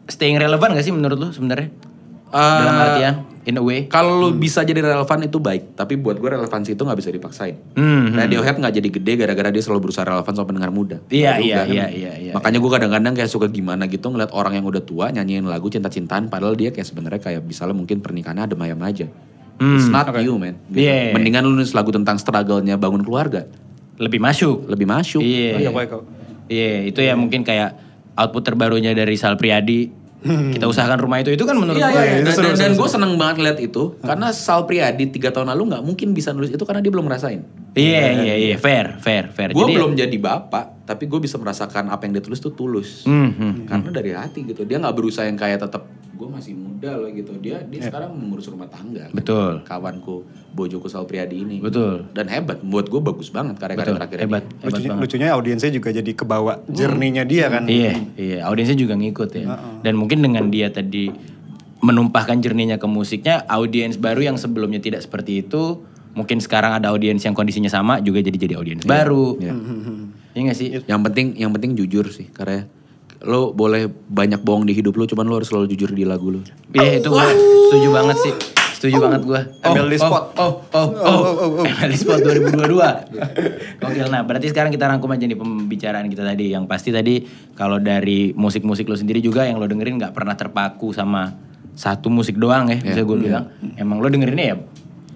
staying 0.06 0.38
relevan 0.38 0.76
gak 0.76 0.86
sih 0.86 0.94
menurut 0.94 1.18
lo 1.18 1.30
sebenarnya? 1.34 1.70
Dalam 2.36 2.76
artian 2.76 3.35
in 3.46 3.56
a 3.56 3.64
way. 3.64 3.86
Kalau 3.86 4.18
lu 4.18 4.34
bisa 4.34 4.66
jadi 4.66 4.82
relevan 4.82 5.20
itu 5.24 5.38
baik, 5.38 5.78
tapi 5.78 5.96
buat 5.96 6.18
gue 6.18 6.30
relevansi 6.30 6.74
itu 6.74 6.82
nggak 6.82 7.00
bisa 7.00 7.10
dipaksain. 7.14 7.56
Hmm, 7.78 8.12
hmm. 8.12 8.18
Radiohead 8.18 8.56
nggak 8.58 8.74
jadi 8.74 8.90
gede 8.90 9.14
gara-gara 9.22 9.50
dia 9.54 9.62
selalu 9.62 9.90
berusaha 9.90 10.04
relevan 10.04 10.34
sama 10.34 10.48
pendengar 10.50 10.72
muda. 10.74 10.98
Iya, 11.08 11.38
iya, 11.40 11.64
kan? 11.64 11.70
iya, 11.70 11.86
iya, 11.94 12.12
iya. 12.18 12.32
Makanya 12.34 12.58
gue 12.60 12.72
kadang-kadang 12.74 13.14
kayak 13.14 13.30
suka 13.30 13.48
gimana 13.48 13.86
gitu 13.86 14.10
ngeliat 14.10 14.34
orang 14.34 14.58
yang 14.58 14.66
udah 14.66 14.82
tua 14.82 15.14
nyanyiin 15.14 15.46
lagu 15.46 15.70
cinta-cintaan, 15.70 16.28
padahal 16.28 16.58
dia 16.58 16.74
kayak 16.74 16.90
sebenarnya 16.90 17.22
kayak 17.22 17.42
misalnya 17.46 17.78
mungkin 17.78 18.02
pernikahannya 18.02 18.50
adem 18.50 18.60
ayam 18.66 18.82
aja. 18.82 19.08
It's 19.56 19.88
not 19.88 20.12
you 20.20 20.36
man. 20.36 20.60
Gitu. 20.68 20.84
Hmm, 20.84 20.84
Iya. 20.84 21.16
Mendingan 21.16 21.48
lu 21.48 21.56
nulis 21.56 21.72
lagu 21.72 21.88
tentang 21.94 22.20
struggle-nya 22.20 22.76
bangun 22.76 23.08
keluarga, 23.08 23.48
Lebih 23.96 24.20
masuk. 24.20 24.68
lebih 24.68 24.84
masuk. 24.84 25.24
Iya. 25.24 25.64
Iya, 25.64 25.70
baik 25.72 25.88
kok. 25.88 26.04
Iya, 26.52 26.92
itu 26.92 27.00
ya 27.00 27.16
mungkin 27.16 27.48
kayak 27.48 27.80
output 28.20 28.44
terbarunya 28.44 28.92
dari 28.92 29.16
Sal 29.16 29.40
Priadi. 29.40 30.05
Kita 30.26 30.66
usahakan 30.66 30.98
rumah 30.98 31.22
itu. 31.22 31.30
Itu 31.30 31.46
kan 31.46 31.54
menurut 31.54 31.78
Iya, 31.78 31.90
gue. 31.94 32.02
iya, 32.02 32.14
itu 32.20 32.26
Dan, 32.26 32.34
seru, 32.34 32.46
dan, 32.50 32.72
seru, 32.74 32.82
gue 32.82 32.90
seneng 32.90 33.12
banget 33.16 33.36
lihat 33.46 33.58
itu 33.62 33.84
karena 34.02 34.28
Sal 34.34 34.66
Priadi 34.66 35.06
tiga 35.08 35.30
tahun 35.30 35.54
lalu 35.54 35.76
nggak 35.76 35.84
mungkin 35.86 36.18
bisa 36.18 36.34
nulis 36.34 36.50
itu 36.50 36.64
karena 36.66 36.82
dia 36.82 36.90
belum 36.90 37.06
ngerasain. 37.06 37.65
Iya, 37.76 38.24
iya, 38.24 38.34
iya. 38.38 38.56
Fair, 38.56 38.96
fair, 38.98 39.30
fair. 39.30 39.52
Gue 39.52 39.68
Jadi- 39.68 39.76
belum 39.76 39.92
jadi 39.94 40.16
bapak, 40.16 40.88
tapi 40.88 41.06
gue 41.06 41.20
bisa 41.20 41.36
merasakan 41.36 41.92
apa 41.92 42.08
yang 42.08 42.16
dia 42.16 42.24
tulis 42.24 42.40
tuh 42.40 42.52
tulus. 42.52 43.04
Hmm, 43.04 43.30
hmm. 43.30 43.54
Karena 43.68 43.90
dari 43.92 44.12
hati 44.12 44.44
gitu. 44.44 44.64
Dia 44.64 44.80
nggak 44.80 44.96
berusaha 44.96 45.24
yang 45.24 45.36
kayak 45.36 45.60
tetap 45.62 45.84
gue 46.16 46.24
masih 46.26 46.56
muda 46.56 46.96
loh 46.96 47.12
gitu. 47.12 47.36
Dia 47.36 47.60
dia 47.62 47.84
sekarang 47.84 48.16
mengurus 48.16 48.48
rumah 48.48 48.66
tangga. 48.66 49.06
kan. 49.06 49.12
Betul. 49.12 49.52
Kawanku 49.62 50.24
Bojoku 50.52 50.88
Sal 50.88 51.04
Priadi 51.04 51.44
ini. 51.44 51.60
Betul. 51.60 52.08
Dan 52.10 52.32
hebat. 52.32 52.64
Buat 52.64 52.88
gue 52.88 53.02
bagus 53.04 53.28
banget 53.28 53.60
karya-karya 53.60 53.92
terakhir 53.94 54.18
Hebat, 54.20 54.44
ini. 54.46 54.56
hebat 54.56 54.64
lucunya, 54.72 54.88
banget. 54.88 55.04
lucunya 55.04 55.28
audiensnya 55.30 55.72
juga 55.74 55.90
jadi 55.92 56.12
kebawa 56.12 56.54
jerninya 56.66 57.24
dia 57.24 57.46
kan 57.50 57.68
Iya, 57.68 57.94
iya. 58.16 58.40
Audiensnya 58.48 58.80
juga 58.80 58.96
ngikut 58.96 59.30
ya. 59.32 59.52
Dan 59.82 60.00
mungkin 60.00 60.24
dengan 60.24 60.48
dia 60.48 60.72
tadi 60.72 61.12
menumpahkan 61.78 62.40
jernihnya 62.40 62.80
ke 62.80 62.88
musiknya, 62.88 63.44
audiens 63.46 64.00
baru 64.00 64.24
yang 64.26 64.38
sebelumnya 64.40 64.80
tidak 64.80 65.04
seperti 65.04 65.44
itu, 65.44 65.84
mungkin 66.16 66.40
sekarang 66.40 66.80
ada 66.80 66.96
audiens 66.96 67.22
yang 67.22 67.36
kondisinya 67.36 67.70
sama 67.70 68.00
juga 68.00 68.24
jadi 68.24 68.36
jadi 68.40 68.54
audiens 68.58 68.88
baru. 68.88 69.36
Iya 70.36 70.42
nggak 70.52 70.58
sih? 70.58 70.68
Yang 70.88 71.02
penting 71.12 71.28
yang 71.36 71.52
penting 71.52 71.76
jujur 71.76 72.08
sih 72.10 72.32
karya 72.32 72.68
lo 73.26 73.56
boleh 73.56 73.90
banyak 73.90 74.46
bohong 74.46 74.70
di 74.70 74.78
hidup 74.78 74.94
lo 75.02 75.10
cuman 75.10 75.26
lo 75.26 75.42
harus 75.42 75.50
selalu 75.50 75.72
jujur 75.74 75.92
di 75.92 76.06
lagu 76.06 76.30
lo. 76.30 76.42
Iya 76.76 77.02
itu 77.02 77.10
gue 77.10 77.28
setuju 77.72 77.90
banget 77.92 78.18
sih. 78.22 78.34
Setuju 78.76 79.02
banget 79.02 79.22
gue. 79.26 79.42
MLD 79.66 79.96
Spot. 79.98 80.36
Oh, 80.38 80.62
oh, 80.76 80.88
oh, 80.94 81.64
oh, 81.64 81.66
MLD 81.66 81.96
Spot 81.96 82.20
2022. 82.22 83.82
Gokil. 83.82 84.08
Nah, 84.12 84.22
berarti 84.28 84.52
sekarang 84.52 84.70
kita 84.70 84.86
rangkum 84.86 85.10
aja 85.10 85.26
nih 85.26 85.40
pembicaraan 85.40 86.06
kita 86.12 86.22
tadi. 86.22 86.54
Yang 86.54 86.70
pasti 86.70 86.94
tadi 86.94 87.24
kalau 87.58 87.82
dari 87.82 88.36
musik-musik 88.36 88.86
lo 88.86 89.00
sendiri 89.00 89.24
juga 89.24 89.48
yang 89.48 89.58
lo 89.58 89.66
dengerin 89.66 89.98
nggak 89.98 90.14
pernah 90.14 90.36
terpaku 90.38 90.94
sama 90.94 91.34
satu 91.74 92.14
musik 92.14 92.38
doang 92.38 92.70
ya, 92.70 92.78
bisa 92.84 93.02
gue 93.02 93.18
bilang. 93.18 93.50
Emang 93.80 94.04
lo 94.04 94.12
dengerinnya 94.12 94.54
ya 94.54 94.56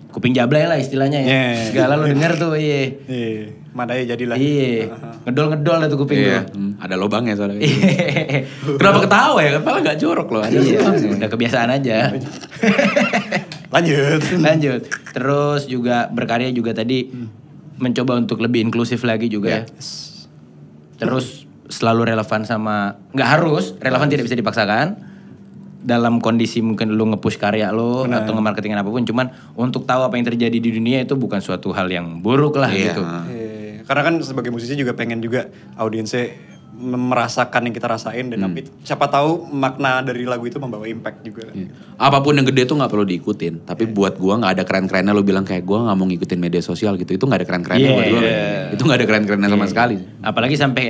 kuping 0.10 0.34
jablay 0.34 0.66
lah 0.66 0.78
istilahnya 0.82 1.22
ya. 1.22 1.30
Yeah. 1.30 1.54
Segala 1.70 1.94
lu 2.02 2.10
denger 2.10 2.32
tuh, 2.42 2.58
iya. 2.58 2.90
Iya, 3.06 3.54
madai 3.78 4.10
jadilah. 4.10 4.36
Iya, 4.36 4.90
ngedol-ngedol 5.30 5.76
dah 5.86 5.88
tuh 5.88 6.00
kuping 6.02 6.18
Iya, 6.18 6.50
tuh. 6.50 6.58
hmm, 6.58 6.72
ada 6.82 6.96
lubangnya 6.98 7.38
soalnya. 7.38 7.62
Iya. 7.62 8.50
Kenapa 8.82 9.06
ketawa 9.06 9.40
ya? 9.46 9.62
Padahal 9.62 9.82
gak 9.86 9.98
jorok 10.02 10.28
loh. 10.34 10.42
Ada 10.42 10.58
Iya, 10.58 10.80
udah 11.14 11.30
kebiasaan 11.30 11.70
aja. 11.70 11.98
Lanjut. 13.76 14.22
Lanjut. 14.42 14.82
Terus 15.14 15.62
juga 15.70 16.10
berkarya 16.10 16.50
juga 16.50 16.74
tadi 16.74 17.06
mencoba 17.78 18.18
untuk 18.18 18.42
lebih 18.42 18.66
inklusif 18.66 19.06
lagi 19.06 19.30
juga 19.30 19.62
ya. 19.62 19.64
Terus 21.00 21.46
selalu 21.70 22.10
relevan 22.12 22.42
sama 22.50 22.98
nggak 23.14 23.30
harus 23.30 23.78
relevan 23.78 24.10
tidak 24.10 24.26
bisa 24.26 24.34
dipaksakan 24.34 24.98
dalam 25.80 26.20
kondisi 26.20 26.60
mungkin 26.60 26.92
lu 26.92 27.08
nge-push 27.08 27.36
karya 27.36 27.72
lo 27.72 28.04
atau 28.04 28.32
nge-marketingin 28.32 28.76
apa 28.76 28.88
pun 28.88 29.02
cuman 29.02 29.32
untuk 29.56 29.84
tahu 29.84 30.04
apa 30.04 30.14
yang 30.14 30.28
terjadi 30.28 30.58
di 30.58 30.70
dunia 30.70 31.02
itu 31.02 31.16
bukan 31.16 31.40
suatu 31.40 31.72
hal 31.72 31.88
yang 31.88 32.20
buruk 32.20 32.56
lah 32.56 32.68
Iya. 32.68 32.92
gitu. 32.92 33.02
Iya, 33.02 33.82
Karena 33.84 34.02
kan 34.04 34.14
sebagai 34.20 34.52
musisi 34.52 34.76
juga 34.76 34.92
pengen 34.92 35.18
juga 35.18 35.48
audiensnya 35.74 36.30
merasakan 36.80 37.68
yang 37.68 37.74
kita 37.74 37.88
rasain 37.88 38.32
dan 38.32 38.40
tapi 38.40 38.64
siapa 38.82 39.06
tahu 39.06 39.52
makna 39.52 40.00
dari 40.00 40.24
lagu 40.24 40.46
itu 40.46 40.56
membawa 40.58 40.86
impact 40.86 41.20
juga. 41.22 41.44
Iya. 41.52 41.68
Apa 41.98 42.20
pun 42.20 42.32
yang 42.34 42.46
gede 42.46 42.64
tuh 42.64 42.80
nggak 42.80 42.88
perlu 42.88 43.04
diikutin. 43.04 43.66
Tapi 43.66 43.84
buat 43.86 44.16
gua 44.16 44.40
nggak 44.40 44.54
ada 44.56 44.64
keren-kerennya. 44.64 45.12
Lo 45.12 45.20
bilang 45.20 45.44
kayak 45.44 45.64
gua 45.64 45.84
nggak 45.84 45.98
mau 45.98 46.08
ngikutin 46.08 46.40
media 46.40 46.62
sosial 46.62 46.96
gitu. 46.96 47.16
Itu 47.16 47.28
nggak 47.28 47.44
ada 47.44 47.48
keren-kerennya 47.48 47.84
Iya, 47.84 47.96
buat 47.96 48.08
gua. 48.08 48.22
iya. 48.22 48.44
Itu 48.72 48.82
nggak 48.84 48.98
ada 48.98 49.08
keren-kerennya 49.08 49.50
sama 49.50 49.66
sekali. 49.68 49.96
Apalagi 50.22 50.56
sampai 50.56 50.84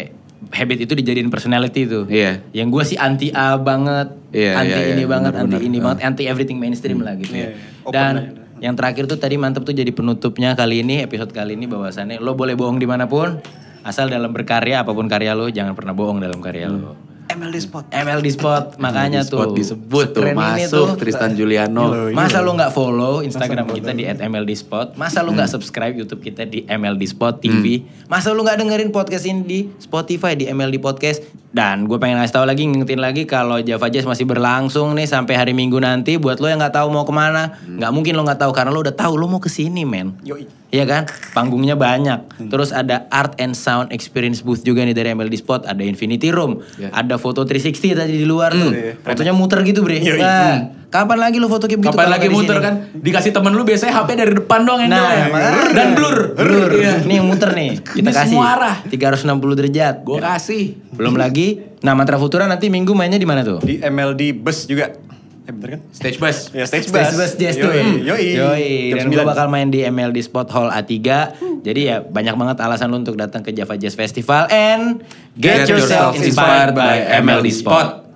habit 0.50 0.88
itu 0.88 0.94
dijadiin 0.96 1.28
personality 1.28 1.84
tuh. 1.84 2.06
Iya. 2.08 2.40
Yang 2.56 2.68
gue 2.72 2.84
sih 2.96 2.98
anti 2.98 3.28
A 3.36 3.60
banget, 3.60 4.16
Iya, 4.32 4.56
anti 4.56 4.80
iya, 4.80 4.88
ini 4.96 5.04
iya, 5.04 5.12
banget, 5.12 5.32
benar-benar. 5.36 5.60
anti 5.60 5.68
ini 5.68 5.78
banget, 5.84 6.00
anti 6.06 6.24
everything 6.26 6.58
mainstream 6.58 7.04
lah 7.04 7.14
gitu 7.20 7.34
ya. 7.36 7.40
Iya, 7.40 7.50
iya. 7.52 7.84
Open 7.84 7.94
Dan 7.96 8.14
aja. 8.16 8.30
yang 8.64 8.74
terakhir 8.80 9.04
tuh 9.08 9.20
tadi 9.20 9.36
mantep 9.36 9.64
tuh 9.64 9.76
jadi 9.76 9.92
penutupnya 9.92 10.56
kali 10.56 10.82
ini 10.82 11.04
episode 11.04 11.32
kali 11.32 11.60
ini 11.60 11.68
bahwasannya 11.68 12.20
lo 12.24 12.36
boleh 12.36 12.56
bohong 12.56 12.80
di 12.80 12.88
mana 12.88 13.06
pun, 13.06 13.40
asal 13.84 14.08
dalam 14.08 14.32
berkarya 14.32 14.84
apa 14.84 14.92
pun 14.92 15.08
karya 15.08 15.36
lo 15.36 15.48
jangan 15.52 15.76
pernah 15.76 15.92
bohong 15.92 16.20
dalam 16.24 16.40
karya 16.40 16.68
lo. 16.72 16.96
MLD 17.30 17.58
Spot. 17.62 17.86
MLD 17.94 18.28
Spot 18.34 18.64
makanya 18.82 19.22
Spot 19.22 19.54
tuh 19.54 19.58
disebut 19.58 20.18
tuh 20.18 20.26
masuk 20.34 20.98
Tristan 20.98 21.38
Juliano. 21.38 22.10
Masa 22.10 22.42
lu 22.42 22.58
nggak 22.58 22.74
follow 22.74 23.22
Instagram 23.22 23.70
kita 23.70 23.94
di 23.94 24.10
@mldspot? 24.10 24.98
Masa 24.98 25.22
lu 25.22 25.38
nggak 25.38 25.50
subscribe 25.50 25.94
YouTube 25.94 26.26
kita 26.26 26.50
di 26.50 26.66
MLD 26.66 27.06
Spot 27.06 27.38
TV? 27.38 27.86
Masa 28.10 28.34
lu 28.34 28.42
nggak 28.42 28.58
dengerin 28.66 28.90
podcast 28.90 29.30
ini 29.30 29.42
di 29.46 29.60
Spotify 29.78 30.34
di 30.34 30.50
MLD 30.50 30.82
Podcast? 30.82 31.22
Dan 31.50 31.90
gue 31.90 31.98
pengen 31.98 32.22
ngasih 32.22 32.36
tahu 32.38 32.46
lagi, 32.46 32.62
ngingetin 32.70 33.02
lagi 33.02 33.26
kalau 33.26 33.58
Java 33.58 33.90
Jazz 33.90 34.06
masih 34.06 34.30
berlangsung 34.30 34.94
nih 34.94 35.10
sampai 35.10 35.34
hari 35.34 35.58
Minggu 35.58 35.82
nanti. 35.82 36.22
Buat 36.22 36.38
lo 36.38 36.46
yang 36.46 36.62
nggak 36.62 36.78
tahu 36.78 36.94
mau 36.94 37.10
ke 37.10 37.14
mana, 37.14 37.58
nggak 37.66 37.90
mungkin 37.90 38.14
lo 38.14 38.22
nggak 38.22 38.42
tahu 38.46 38.52
karena 38.54 38.70
lo 38.70 38.86
udah 38.86 38.94
tahu 38.94 39.18
lo 39.18 39.26
mau 39.26 39.42
ke 39.42 39.50
sini 39.50 39.82
men. 39.82 40.14
Yoi. 40.22 40.46
Iya 40.70 40.86
kan? 40.86 41.04
Panggungnya 41.34 41.74
banyak. 41.74 42.46
Terus 42.46 42.70
ada 42.70 43.10
Art 43.10 43.42
and 43.42 43.58
Sound 43.58 43.90
Experience 43.90 44.46
booth 44.46 44.62
juga 44.62 44.86
nih 44.86 44.94
dari 44.94 45.10
MLD 45.10 45.34
Spot. 45.36 45.66
Ada 45.66 45.82
Infinity 45.82 46.30
Room. 46.30 46.62
Ya. 46.78 46.94
Ada 46.94 47.18
foto 47.18 47.42
360 47.42 47.98
tadi 47.98 48.14
di 48.14 48.26
luar 48.26 48.54
tuh. 48.54 48.70
Iya. 48.70 49.02
Fotonya 49.02 49.34
muter 49.34 49.66
gitu 49.66 49.82
bre. 49.82 49.98
Yoi. 49.98 50.22
Nah, 50.22 50.70
kapan 50.88 51.18
lagi 51.18 51.42
lu 51.42 51.50
foto 51.50 51.66
kayak 51.66 51.82
gitu? 51.82 51.90
Kapan 51.90 52.08
lagi 52.14 52.28
muter 52.30 52.56
sini? 52.56 52.66
kan? 52.70 52.74
Dikasih 52.94 53.32
temen 53.34 53.58
lu 53.58 53.66
biasanya 53.66 53.94
HP 53.98 54.10
dari 54.14 54.34
depan 54.38 54.60
doang 54.62 54.86
yang 54.86 54.94
Nah, 54.94 55.26
makanya. 55.34 55.74
Dan 55.74 55.88
blur. 55.98 56.18
Blur. 56.38 56.70
Iya. 56.78 56.94
Ini 57.02 57.14
yang 57.18 57.26
muter 57.26 57.50
nih. 57.50 57.72
Kita 57.82 58.06
Ini 58.06 58.10
kasih. 58.14 58.30
semua 58.30 58.46
arah. 58.54 58.76
360 58.86 59.58
derajat. 59.58 59.96
Gue 60.06 60.22
kasih. 60.22 60.78
Belum 60.94 61.18
lagi. 61.18 61.66
Nah, 61.82 61.98
Mantra 61.98 62.22
Futura 62.22 62.46
nanti 62.46 62.70
minggu 62.70 62.94
mainnya 62.94 63.18
di 63.18 63.26
mana 63.26 63.42
tuh? 63.42 63.58
Di 63.66 63.82
MLD 63.82 64.38
Bus 64.38 64.70
juga. 64.70 64.94
Eh 65.50 65.54
bener 65.58 65.70
kan? 65.74 65.82
Stage 65.90 66.18
bus. 66.22 66.54
Ya 66.54 66.70
stage, 66.70 66.94
Stage 66.94 67.18
Bus 67.18 67.34
Jazz 67.34 67.58
tuh. 67.58 67.74
Yoi. 67.74 68.06
Yoi. 68.06 68.26
Yoi. 68.38 68.70
Dan 68.94 69.10
gue 69.10 69.26
9. 69.26 69.34
bakal 69.34 69.50
main 69.50 69.74
di 69.74 69.82
MLD 69.82 70.22
Spot 70.22 70.46
Hall 70.54 70.70
A3. 70.70 70.94
Jadi 71.66 71.82
ya 71.90 72.06
banyak 72.06 72.38
banget 72.38 72.58
alasan 72.62 72.94
lu 72.94 73.02
untuk 73.02 73.18
datang 73.18 73.42
ke 73.42 73.50
Java 73.50 73.74
Jazz 73.74 73.98
Festival 73.98 74.46
and 74.54 75.02
Get 75.34 75.66
yourself 75.66 76.14
inspired 76.22 76.78
by 76.78 77.02
MLD 77.26 77.50
Spot. 77.50 78.09